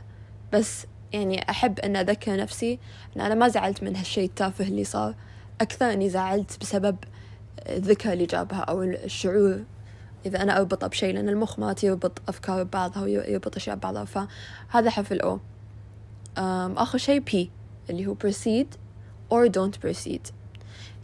بس 0.52 0.86
يعني 1.12 1.50
أحب 1.50 1.80
أن 1.80 1.96
أذكر 1.96 2.36
نفسي 2.36 2.78
أن 3.16 3.20
أنا 3.20 3.34
ما 3.34 3.48
زعلت 3.48 3.82
من 3.82 3.96
هالشي 3.96 4.24
التافه 4.24 4.64
اللي 4.64 4.84
صار. 4.84 5.14
أكثر 5.60 5.92
أني 5.92 6.08
زعلت 6.08 6.60
بسبب 6.60 6.96
الذكرى 7.68 8.12
اللي 8.12 8.26
جابها 8.26 8.60
أو 8.60 8.82
الشعور. 8.82 9.64
إذا 10.26 10.42
أنا 10.42 10.56
أربطه 10.58 10.86
بشيء 10.86 11.14
لأن 11.14 11.28
المخ 11.28 11.58
ما 11.58 11.74
يربط 11.82 12.22
أفكار 12.28 12.62
ببعضها 12.62 13.02
ويربط 13.02 13.56
أشياء 13.56 13.76
ببعضها 13.76 14.04
فهذا 14.04 14.90
حرف 14.90 15.12
الأو 15.12 15.40
آخر 16.76 16.98
شيء 16.98 17.20
P 17.20 17.48
اللي 17.90 18.06
هو 18.06 18.14
proceed. 18.14 18.66
Or 19.30 19.48
don't 19.48 19.86
proceed. 19.86 20.32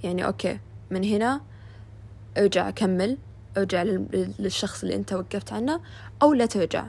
يعني 0.05 0.27
أوكي 0.27 0.59
من 0.91 1.05
هنا 1.05 1.41
ارجع 2.39 2.71
كمل 2.71 3.19
ارجع 3.57 3.83
للشخص 4.39 4.83
اللي 4.83 4.95
أنت 4.95 5.13
وقفت 5.13 5.53
عنه 5.53 5.81
أو 6.23 6.35
لا 6.35 6.47
ترجع. 6.47 6.87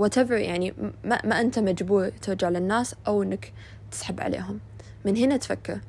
Whatever 0.00 0.30
يعني 0.30 0.74
ما, 1.04 1.20
ما 1.24 1.40
أنت 1.40 1.58
مجبور 1.58 2.08
ترجع 2.08 2.48
للناس 2.48 2.94
أو 3.06 3.22
إنك 3.22 3.52
تسحب 3.90 4.20
عليهم. 4.20 4.60
من 5.04 5.16
هنا 5.16 5.36
تفكر. 5.36 5.80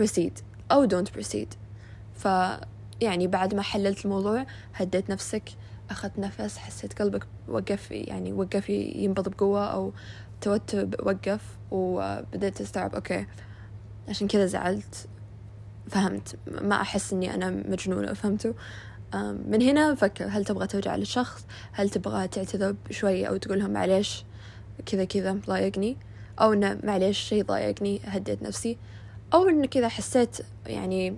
Proceed 0.00 0.42
أو 0.72 0.88
don't 0.88 1.08
proceed. 1.18 1.56
ف 2.14 2.28
يعني 3.00 3.26
بعد 3.26 3.54
ما 3.54 3.62
حللت 3.62 4.04
الموضوع 4.04 4.46
هديت 4.74 5.10
نفسك 5.10 5.42
أخذت 5.90 6.18
نفس 6.18 6.58
حسيت 6.58 7.02
قلبك 7.02 7.26
وقف 7.48 7.90
يعني 7.90 8.32
وقف 8.32 8.70
ينبض 8.70 9.28
بقوة 9.28 9.66
أو 9.66 9.92
توتر 10.40 10.88
وقف 11.02 11.40
وبدأت 11.70 12.60
أستوعب 12.60 12.94
أوكي. 12.94 13.26
عشان 14.08 14.28
كذا 14.28 14.46
زعلت. 14.46 15.08
فهمت. 15.88 16.36
ما 16.46 16.80
أحس 16.80 17.12
إني 17.12 17.34
أنا 17.34 17.50
مجنونة 17.50 18.12
فهمتوا؟ 18.12 18.52
من 19.48 19.62
هنا 19.62 19.94
فكر 19.94 20.24
هل 20.28 20.44
تبغى 20.44 20.66
ترجع 20.66 20.96
للشخص 20.96 21.46
هل 21.72 21.90
تبغى 21.90 22.28
تعتذر 22.28 22.76
شوي 22.90 23.28
أو 23.28 23.36
تقول 23.36 23.58
لهم 23.58 23.70
معليش؟ 23.70 24.24
كذا 24.86 25.04
كذا 25.04 25.32
ضايقني. 25.32 25.96
أو 26.40 26.52
إنه 26.52 26.78
معليش 26.84 27.18
شي 27.18 27.42
ضايقني 27.42 28.00
هديت 28.04 28.42
نفسي. 28.42 28.78
أو 29.34 29.48
إنك 29.48 29.68
كذا 29.68 29.88
حسيت 29.88 30.36
يعني 30.66 31.16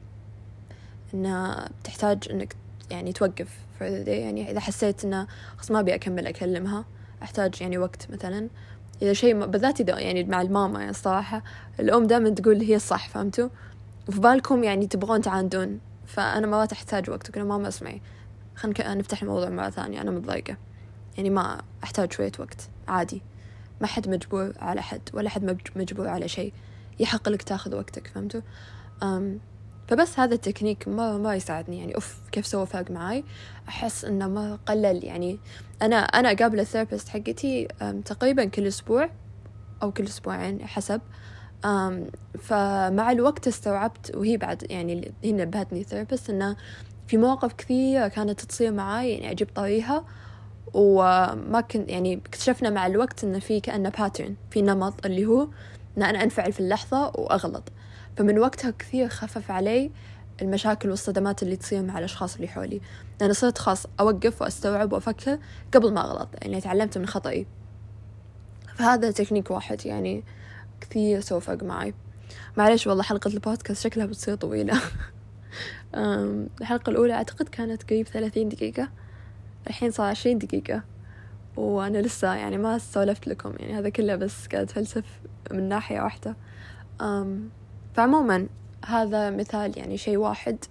إنه 1.14 1.66
تحتاج 1.84 2.28
إنك 2.30 2.56
يعني 2.90 3.12
توقف 3.12 3.48
يعني 3.80 4.50
إذا 4.50 4.60
حسيت 4.60 5.04
إنه 5.04 5.26
خلاص 5.56 5.70
ما 5.70 5.80
أبي 5.80 5.94
أكمل 5.94 6.26
أكلمها 6.26 6.84
أحتاج 7.22 7.60
يعني 7.60 7.78
وقت 7.78 8.10
مثلا. 8.10 8.48
إذا 9.02 9.12
شيء 9.12 9.46
بالذات 9.46 9.80
إذا 9.80 9.98
يعني 9.98 10.24
مع 10.24 10.42
الماما 10.42 10.78
يعني 10.78 10.90
الصراحة 10.90 11.42
الأم 11.80 12.06
دائما 12.06 12.30
تقول 12.30 12.60
هي 12.60 12.76
الصح 12.76 13.08
فهمتوا؟ 13.08 13.48
وفي 14.08 14.20
بالكم 14.20 14.64
يعني 14.64 14.86
تبغون 14.86 15.22
تعاندون. 15.22 15.80
فأنا 16.06 16.46
مرات 16.46 16.72
أحتاج 16.72 17.10
وقت 17.10 17.30
أقول 17.30 17.44
ماما 17.44 17.68
اسمعي 17.68 18.02
خلينا 18.54 18.94
نفتح 18.94 19.22
الموضوع 19.22 19.48
مرة 19.48 19.70
ثانية 19.70 20.00
أنا 20.00 20.10
متضايقة. 20.10 20.56
يعني 21.16 21.30
ما 21.30 21.62
أحتاج 21.84 22.12
شوية 22.12 22.32
وقت 22.38 22.68
عادي. 22.88 23.22
ما 23.80 23.86
حد 23.86 24.08
مجبور 24.08 24.52
على 24.58 24.82
حد 24.82 25.00
ولا 25.12 25.30
حد 25.30 25.58
مجبور 25.76 26.08
على 26.08 26.28
شيء. 26.28 26.52
يحق 27.00 27.28
لك 27.28 27.42
تاخذ 27.42 27.74
وقتك 27.74 28.06
فهمتوا؟ 28.06 28.40
فبس 29.88 30.18
هذا 30.20 30.34
التكنيك 30.34 30.88
ما 30.88 31.18
ما 31.18 31.34
يساعدني. 31.34 31.78
يعني 31.78 31.94
أوف 31.94 32.16
كيف 32.32 32.46
سوى 32.46 32.66
فرق 32.66 32.90
معاي؟ 32.90 33.24
أحس 33.68 34.04
إنه 34.04 34.28
مرة 34.28 34.58
قلل. 34.66 35.04
يعني 35.04 35.38
أنا 35.82 35.96
أنا 35.96 36.32
أقابل 36.32 36.60
ال 36.60 36.65
therapist 36.65 37.08
حقتي 37.08 37.68
تقريبا 38.04 38.44
كل 38.44 38.66
أسبوع 38.66 39.10
أو 39.82 39.92
كل 39.92 40.04
أسبوعين 40.04 40.66
حسب. 40.66 41.00
فمع 42.38 43.10
الوقت 43.10 43.48
استوعبت 43.48 44.16
وهي 44.16 44.36
بعد 44.36 44.70
يعني 44.70 45.12
هي 45.24 45.32
نبهتني 45.32 45.80
ال 45.80 45.85
therapist 45.85 46.30
إنه 46.30 46.56
في 47.06 47.16
مواقف 47.16 47.52
كثيرة 47.52 48.08
كانت 48.08 48.40
تصير 48.40 48.72
معاي 48.72 49.10
يعني 49.10 49.30
أجيب 49.30 49.48
طاريها. 49.54 50.04
وما 50.74 51.60
كنت 51.60 51.88
يعني 51.88 52.14
اكتشفنا 52.14 52.70
مع 52.70 52.86
الوقت 52.86 53.24
إنه 53.24 53.38
في 53.38 53.60
كأنه 53.60 53.88
pattern 53.88 54.34
في 54.50 54.62
نمط 54.62 55.06
اللي 55.06 55.26
هو 55.26 55.48
إن 55.98 56.02
أنا 56.02 56.22
أنفعل 56.22 56.52
في 56.52 56.60
اللحظة 56.60 57.06
وأغلط. 57.06 57.72
فمن 58.18 58.38
وقتها 58.38 58.70
كثير 58.70 59.08
خفف 59.08 59.50
علي 59.50 59.90
المشاكل 60.42 60.90
والصدمات 60.90 61.42
اللي 61.42 61.56
تصير 61.56 61.82
مع 61.82 61.98
الأشخاص 61.98 62.34
اللي 62.34 62.48
حولي. 62.48 62.80
لأن 63.20 63.32
صرت 63.32 63.58
خلاص 63.58 63.86
أوقف 64.00 64.42
وأستوعب 64.42 64.92
وأفكر 64.92 65.38
قبل 65.74 65.92
ما 65.92 66.00
أغلط 66.00 66.28
يعني 66.42 66.60
تعلمت 66.60 66.98
من 66.98 67.06
خطأي. 67.06 67.46
فهذا 68.74 69.10
تكنيك 69.10 69.50
واحد 69.50 69.86
يعني 69.86 70.24
كثير 70.80 71.20
سوى 71.20 71.40
معي 71.62 71.94
معلش 72.56 72.86
والله 72.86 73.02
حلقة 73.02 73.28
البودكاست 73.28 73.84
شكلها 73.84 74.06
بتصير 74.06 74.34
طويلة. 74.34 74.80
الحلقة 76.60 76.90
الأولى 76.90 77.12
أعتقد 77.12 77.48
كانت 77.48 77.82
قريب 77.82 78.06
ثلاثين 78.06 78.48
دقيقة. 78.48 78.88
الحين 79.66 79.90
صار 79.90 80.06
عشرين 80.06 80.38
دقيقة. 80.38 80.82
وأنا 81.56 81.98
لسه 81.98 82.34
يعني 82.34 82.58
ما 82.58 82.78
سولفت 82.78 83.28
لكم 83.28 83.54
يعني 83.58 83.78
هذا 83.78 83.88
كله 83.88 84.16
بس 84.16 84.46
قاعد 84.46 84.62
أتفلسف 84.62 85.04
من 85.52 85.68
ناحية 85.68 86.00
واحدة. 86.00 86.36
فعموما 87.98 88.46
هذا 88.86 89.30
مثال 89.30 89.78
يعني 89.78 89.98
شيء 89.98 90.16
واحد 90.16 90.64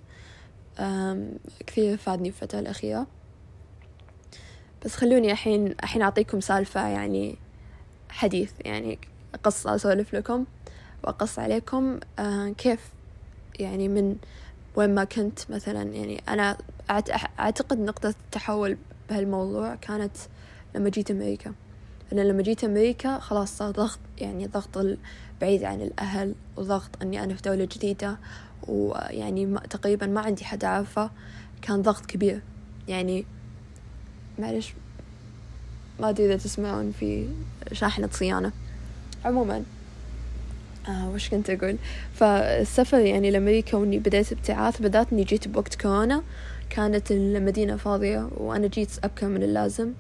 كثير 1.68 1.98
فادني 1.98 2.28
الفترة 2.28 2.60
الأخيرة. 2.60 3.08
بس 4.86 4.96
خلوني 4.96 5.32
الحين 5.32 5.68
الحين 5.68 6.02
أعطيكم 6.02 6.40
سالفة 6.40 6.88
يعني 6.88 7.36
حديث 8.10 8.52
يعني 8.66 9.00
قصة 9.44 9.76
أسولف 9.76 10.16
لكم 10.16 10.46
وأقص 11.04 11.40
عليكم 11.40 12.00
كيف 12.58 12.90
يعني 13.60 13.88
من 13.88 14.16
وين 14.76 14.96
ما 14.96 15.04
كنت 15.04 15.52
مثلا. 15.52 15.84
يعني 15.84 16.24
أنا 16.30 16.58
أعتقد 17.40 17.80
نقطة 17.80 18.10
التحول 18.10 18.78
بهالموضوع 19.10 19.76
كانت 19.76 20.18
لما 20.76 20.90
جيت 20.90 21.12
أمريكا. 21.12 21.54
لأن 22.12 22.28
لما 22.28 22.42
جيت 22.42 22.64
أمريكا 22.64 23.20
خلاص 23.20 23.58
صار 23.58 23.72
ضغط 23.72 24.00
يعني 24.18 24.48
ضغط 24.48 24.98
بعيد 25.42 25.64
عن 25.64 25.82
الأهل 25.82 26.36
وضغط 26.58 26.90
أني 27.02 27.24
أنا 27.24 27.34
في 27.34 27.42
دولة 27.42 27.66
جديدة 27.66 28.18
ويعني 28.68 29.58
تقريبا 29.70 30.06
ما 30.06 30.22
عندي 30.22 30.46
حد 30.46 30.64
أعرفه 30.64 31.10
كان 31.62 31.82
ضغط 31.82 32.06
كبير. 32.06 32.42
يعني 32.88 33.26
معلش 34.40 34.74
ما 36.00 36.10
أدري 36.10 36.26
إذا 36.26 36.38
تسمعون 36.38 36.92
في 37.00 37.28
شاحنة 37.72 38.10
صيانة. 38.12 38.52
عموما 39.26 39.64
آه 40.90 41.10
وش 41.10 41.30
كنت 41.30 41.50
أقول؟ 41.50 41.78
فالسفر 42.14 43.00
يعني 43.00 43.32
لأمريكا 43.32 43.78
وإني 43.78 44.00
بديت 44.00 44.32
ابتعاث 44.32 44.82
بدأت 44.82 45.14
إني 45.14 45.24
جيت 45.24 45.48
بوقت 45.48 45.76
كورونا. 45.76 46.24
كانت 46.70 47.12
المدينة 47.12 47.76
فاضية 47.76 48.30
وأنا 48.38 48.68
جيت 48.68 48.90
أبكر 49.04 49.28
من 49.28 49.44
اللازم. 49.44 49.92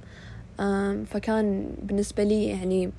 فكان 1.06 1.69
بالنسبة 1.84 2.23
لي 2.23 2.45
يعني 2.45 2.91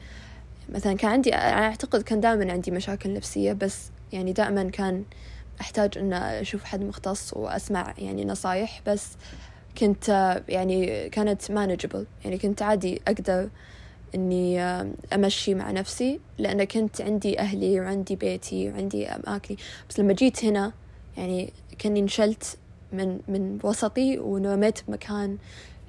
مثلا 0.68 0.94
كان 0.96 1.10
عندي 1.10 1.34
أعتقد 1.34 2.02
كان 2.02 2.20
دائما 2.20 2.52
عندي 2.52 2.70
مشاكل 2.70 3.14
نفسية 3.14 3.52
بس 3.52 3.90
يعني 4.12 4.32
دائما 4.32 4.70
كان 4.70 5.04
أحتاج 5.60 5.98
أن 5.98 6.12
أشوف 6.12 6.64
حد 6.64 6.80
مختص 6.80 7.34
وأسمع 7.34 7.94
يعني 7.98 8.24
نصايح 8.24 8.82
بس 8.86 9.08
كنت 9.78 10.08
يعني 10.48 11.08
كانت 11.08 11.50
مانجبل 11.50 12.06
يعني 12.24 12.38
كنت 12.38 12.62
عادي 12.62 13.00
أقدر 13.08 13.48
إني 14.14 14.60
أمشي 15.12 15.54
مع 15.54 15.70
نفسي 15.70 16.20
لأن 16.38 16.64
كنت 16.64 17.00
عندي 17.00 17.38
أهلي 17.38 17.80
وعندي 17.80 18.16
بيتي 18.16 18.70
وعندي 18.70 19.08
أماكني. 19.08 19.56
بس 19.90 20.00
لما 20.00 20.12
جيت 20.12 20.44
هنا 20.44 20.72
يعني 21.16 21.52
كأني 21.78 22.00
انشلت 22.00 22.56
من 22.92 23.20
من 23.28 23.58
وسطي 23.62 24.18
ونميت 24.18 24.78
بمكان 24.88 25.38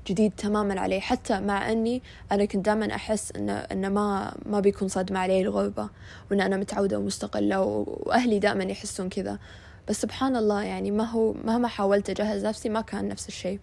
جديد 0.10 0.32
تماما 0.38 0.80
علي 0.82 1.02
حتى 1.02 1.40
مع 1.40 1.72
أني 1.72 2.02
أنا 2.32 2.46
كنت 2.46 2.66
دائما 2.66 2.96
أحس 2.96 3.32
انه 3.32 3.54
إنه 3.54 3.90
ما 3.90 4.36
ما 4.46 4.60
بيكون 4.60 4.88
صدمة 4.88 5.20
علي 5.20 5.42
الغربة 5.42 5.90
وإن 6.32 6.42
أنا 6.42 6.58
متعودة 6.58 7.00
ومستقلة 7.00 7.62
وأهلي 7.62 8.40
دائما 8.40 8.64
يحسون 8.64 9.10
كذا. 9.10 9.40
بس 9.88 10.02
سبحان 10.02 10.36
الله 10.36 10.64
يعني 10.64 10.92
ما 10.92 11.04
هو 11.04 11.34
مهما 11.34 11.68
حاولت 11.68 12.10
أجهز 12.10 12.46
نفسي 12.46 12.70
ما 12.70 12.82
كان 12.82 13.08
نفس 13.08 13.28
الشيء. 13.28 13.60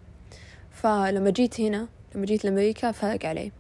فلما 0.71 1.31
جيت 1.31 1.61
هنا 1.61 1.89
لما 2.15 2.27
جيت 2.27 2.45
لأمريكا 2.45 2.93
فرق 2.93 3.27
علي 3.27 3.53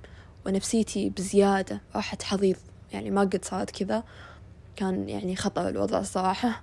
ونفسيتي 0.46 1.10
بزيادة 1.10 1.80
راحت 1.94 2.22
حضيض. 2.22 2.56
يعني 2.92 3.10
ما 3.10 3.20
قد 3.20 3.44
صارت 3.44 3.70
كذا. 3.70 4.02
كان 4.76 5.08
يعني 5.08 5.36
خطر 5.36 5.68
الوضع 5.68 5.98
الصراحة 5.98 6.62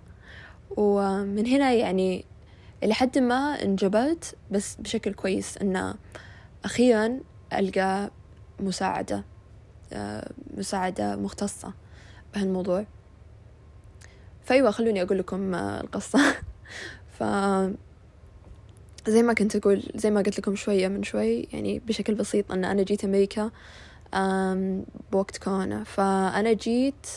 ومن 0.78 1.48
هنا 1.48 1.72
يعني 1.72 2.26
إلى 2.84 2.94
حد 2.94 3.18
ما 3.18 3.64
انجبرت 3.64 4.36
بس 4.52 4.76
بشكل 4.76 5.14
كويس 5.14 5.58
إنه 5.58 5.96
أخيرا 6.66 7.20
ألقى 7.54 8.12
مساعدة 8.60 9.24
آه، 9.94 10.32
مساعدة 10.58 11.16
مختصة 11.16 11.74
بهالموضوع. 12.34 12.86
فأيوة 14.44 14.72
خلوني 14.72 15.02
أقول 15.02 15.20
لكم 15.20 15.56
آه، 15.56 15.82
القصة. 15.82 16.20
ف 17.20 17.24
زي 19.08 19.24
ما 19.24 19.34
كنت 19.34 19.56
أقول 19.56 19.84
زي 19.96 20.12
ما 20.12 20.22
قلت 20.22 20.40
لكم 20.40 20.56
شوية 20.56 20.88
من 20.88 21.04
شوي 21.04 21.48
يعني 21.54 21.80
بشكل 21.80 22.16
بسيط 22.16 22.52
أن 22.52 22.66
أنا 22.66 22.84
جيت 22.84 23.04
أمريكا 23.04 23.52
بوقت 25.12 25.38
كورونا. 25.38 25.84
فأنا 25.84 26.54
جيت 26.54 27.08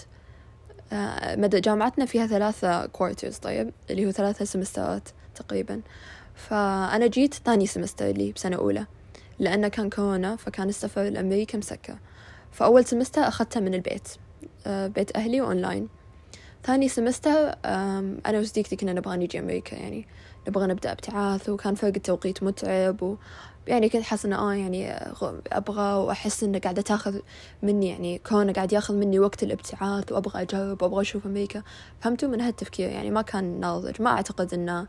آه، 0.92 1.36
مدى 1.36 1.60
جامعتنا 1.60 2.06
فيها 2.06 2.26
ثلاثة 2.26 2.86
quarters 2.86 3.36
طيب؟ 3.36 3.72
اللي 3.90 4.06
هو 4.06 4.10
ثلاثة 4.10 4.44
semester 4.44 5.01
ات 5.01 5.08
تقريبا. 5.36 5.80
فأنا 6.34 7.06
جيت 7.06 7.34
ثاني 7.34 7.66
semester 7.66 8.06
لي 8.06 8.32
بسنة 8.32 8.56
أولى 8.56 8.86
لأنه 9.38 9.68
كان 9.68 9.90
كورونا 9.90 10.36
فكان 10.36 10.68
السفر 10.68 11.02
لأمريكا 11.02 11.58
مسكر. 11.58 11.98
فأول 12.52 12.84
سمستر 12.84 13.20
أخذته 13.28 13.60
من 13.60 13.74
البيت 13.74 14.08
آه، 14.66 14.86
بيت 14.86 15.16
أهلي 15.16 15.40
وأونلاين 15.40 15.88
ثاني 16.64 16.88
سمستر 16.88 17.54
أنا 18.26 18.40
وصديقتي 18.40 18.76
كنا 18.76 18.92
نبغى 18.92 19.16
نيجي 19.16 19.38
أمريكا 19.38 19.76
يعني 19.76 20.06
نبغى 20.48 20.66
نبدأ 20.66 20.92
ابتعاث 20.92 21.48
وكان 21.48 21.74
فرق 21.74 21.92
التوقيت 21.96 22.42
متعب 22.42 23.02
و 23.02 23.16
يعني 23.66 23.88
كنت 23.88 24.02
حاسة 24.02 24.26
إنه 24.26 24.36
آه 24.36 24.54
يعني 24.54 24.92
أبغى 25.52 25.94
وأحس 25.94 26.44
إنه 26.44 26.58
قاعدة 26.58 26.82
تاخذ 26.82 27.18
مني 27.62 27.88
يعني 27.88 28.18
كونه 28.18 28.52
قاعد 28.52 28.72
ياخذ 28.72 28.94
مني 28.94 29.18
وقت 29.18 29.42
الابتعاث 29.42 30.12
وأبغى 30.12 30.42
أجرب 30.42 30.82
وأبغى 30.82 31.00
أشوف 31.00 31.26
أمريكا. 31.26 31.62
فهمتوا؟ 32.00 32.28
من 32.28 32.40
هالتفكير 32.40 32.88
يعني 32.88 33.10
ما 33.10 33.22
كان 33.22 33.60
ناضج. 33.60 34.02
ما 34.02 34.10
أعتقد 34.10 34.54
إنه 34.54 34.86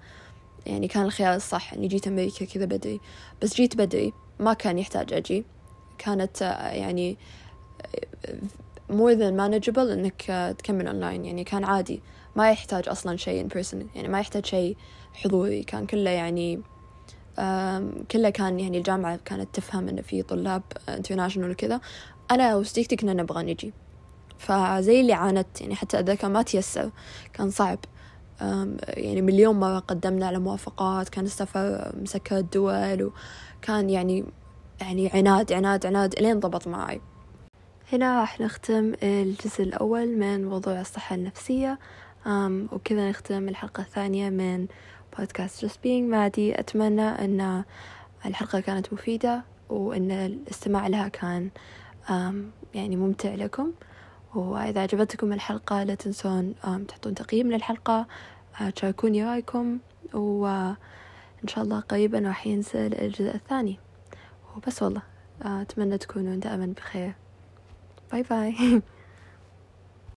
يعني 0.66 0.88
كان 0.88 1.04
الخيار 1.04 1.36
الصح 1.36 1.74
إني 1.74 1.88
جيت 1.88 2.08
أمريكا 2.08 2.46
كذا 2.46 2.66
بدري. 2.66 3.00
بس 3.42 3.56
جيت 3.56 3.78
بدري 3.78 4.14
ما 4.40 4.54
كان 4.54 4.78
يحتاج 4.78 5.14
أجي. 5.14 5.46
كانت 5.98 6.42
يعني 6.72 7.18
more 8.90 9.16
than 9.16 9.34
manageable 9.38 9.78
إنك 9.78 10.56
تكمل 10.58 10.88
أونلاين 10.88 11.26
يعني 11.26 11.44
كان 11.44 11.64
عادي. 11.64 12.02
ما 12.36 12.52
يحتاج 12.52 12.90
أصلا 12.90 13.18
شيء 13.18 13.48
in 13.48 13.54
person. 13.54 13.96
يعني 13.96 14.08
ما 14.08 14.20
يحتاج 14.20 14.46
شيء 14.46 14.78
حضوري. 15.14 15.64
كان 15.64 15.86
كله 15.86 16.10
يعني 16.10 16.62
كله 18.12 18.30
كان 18.30 18.60
يعني 18.60 18.78
الجامعة 18.78 19.20
كانت 19.26 19.56
تفهم 19.56 19.88
إنه 19.88 20.02
في 20.02 20.22
طلاب 20.22 20.64
international 20.90 21.52
وكذا. 21.52 21.82
أنا 22.32 22.56
وصديقتي 22.56 22.96
كنا 22.96 23.14
نبغى 23.14 23.44
نجي. 23.44 23.74
فزي 24.38 25.02
اللي 25.02 25.14
عانت 25.14 25.62
يعني 25.62 25.76
حتى 25.76 26.00
أتذكر 26.00 26.30
ما 26.30 26.42
تيسر. 26.42 26.92
كان 27.34 27.50
صعب. 27.50 27.80
يعني 28.88 29.22
مليون 29.22 29.60
مرة 29.60 29.80
قدمنا 29.80 30.28
على 30.28 30.40
موافقات 30.40 31.10
كان 31.10 31.26
السفر 31.26 31.92
مسكر 32.02 32.38
الدول 32.38 33.12
وكان 33.62 33.90
يعني 33.90 34.26
يعني 34.82 35.10
عناد 35.14 35.54
عناد 35.54 35.86
عناد 35.86 36.14
إلين 36.14 36.40
ضبط 36.40 36.68
معي 36.68 37.02
هنا 37.94 38.20
راح 38.20 38.42
نختم 38.42 38.94
الجزء 39.04 39.64
الأول 39.64 40.18
من 40.18 40.46
موضوع 40.46 40.82
الصحة 40.82 41.16
النفسية. 41.16 41.80
وكذا 42.72 43.10
نختم 43.10 43.50
الحلقة 43.50 43.82
الثانية 43.82 44.30
من 44.30 44.68
بودكاست 45.18 45.66
Just 45.66 45.78
Being. 45.78 46.04
مادي 46.10 46.60
أتمنى 46.60 47.02
أن 47.02 47.64
الحلقة 48.26 48.60
كانت 48.60 48.94
مفيدة 48.94 49.44
وأن 49.70 50.12
الاستماع 50.12 50.88
لها 50.88 51.08
كان 51.08 51.50
يعني 52.74 52.96
ممتع 52.96 53.36
لكم. 53.36 53.72
وإذا 54.36 54.82
عجبتكم 54.82 55.34
الحلقة 55.34 55.84
لا 55.84 55.96
تنسون 55.96 56.56
تحطون 56.88 57.16
تقييم 57.16 57.52
للحلقة 57.52 58.08
آه، 58.62 58.70
تشاركوني 58.70 59.24
رأيكم 59.24 59.80
وإن 60.14 61.48
شاء 61.48 61.64
الله 61.64 61.80
قريبا 61.80 62.20
راح 62.20 62.48
ينزل 62.48 62.94
الجزء 62.94 63.36
الثاني. 63.36 63.80
وبس 64.56 64.84
والله 64.84 65.02
آه، 65.46 65.62
أتمنى 65.62 65.98
تكونوا 65.98 66.36
دائما 66.36 66.66
بخير. 66.66 67.14
باي 68.12 68.24
باي. 68.24 68.82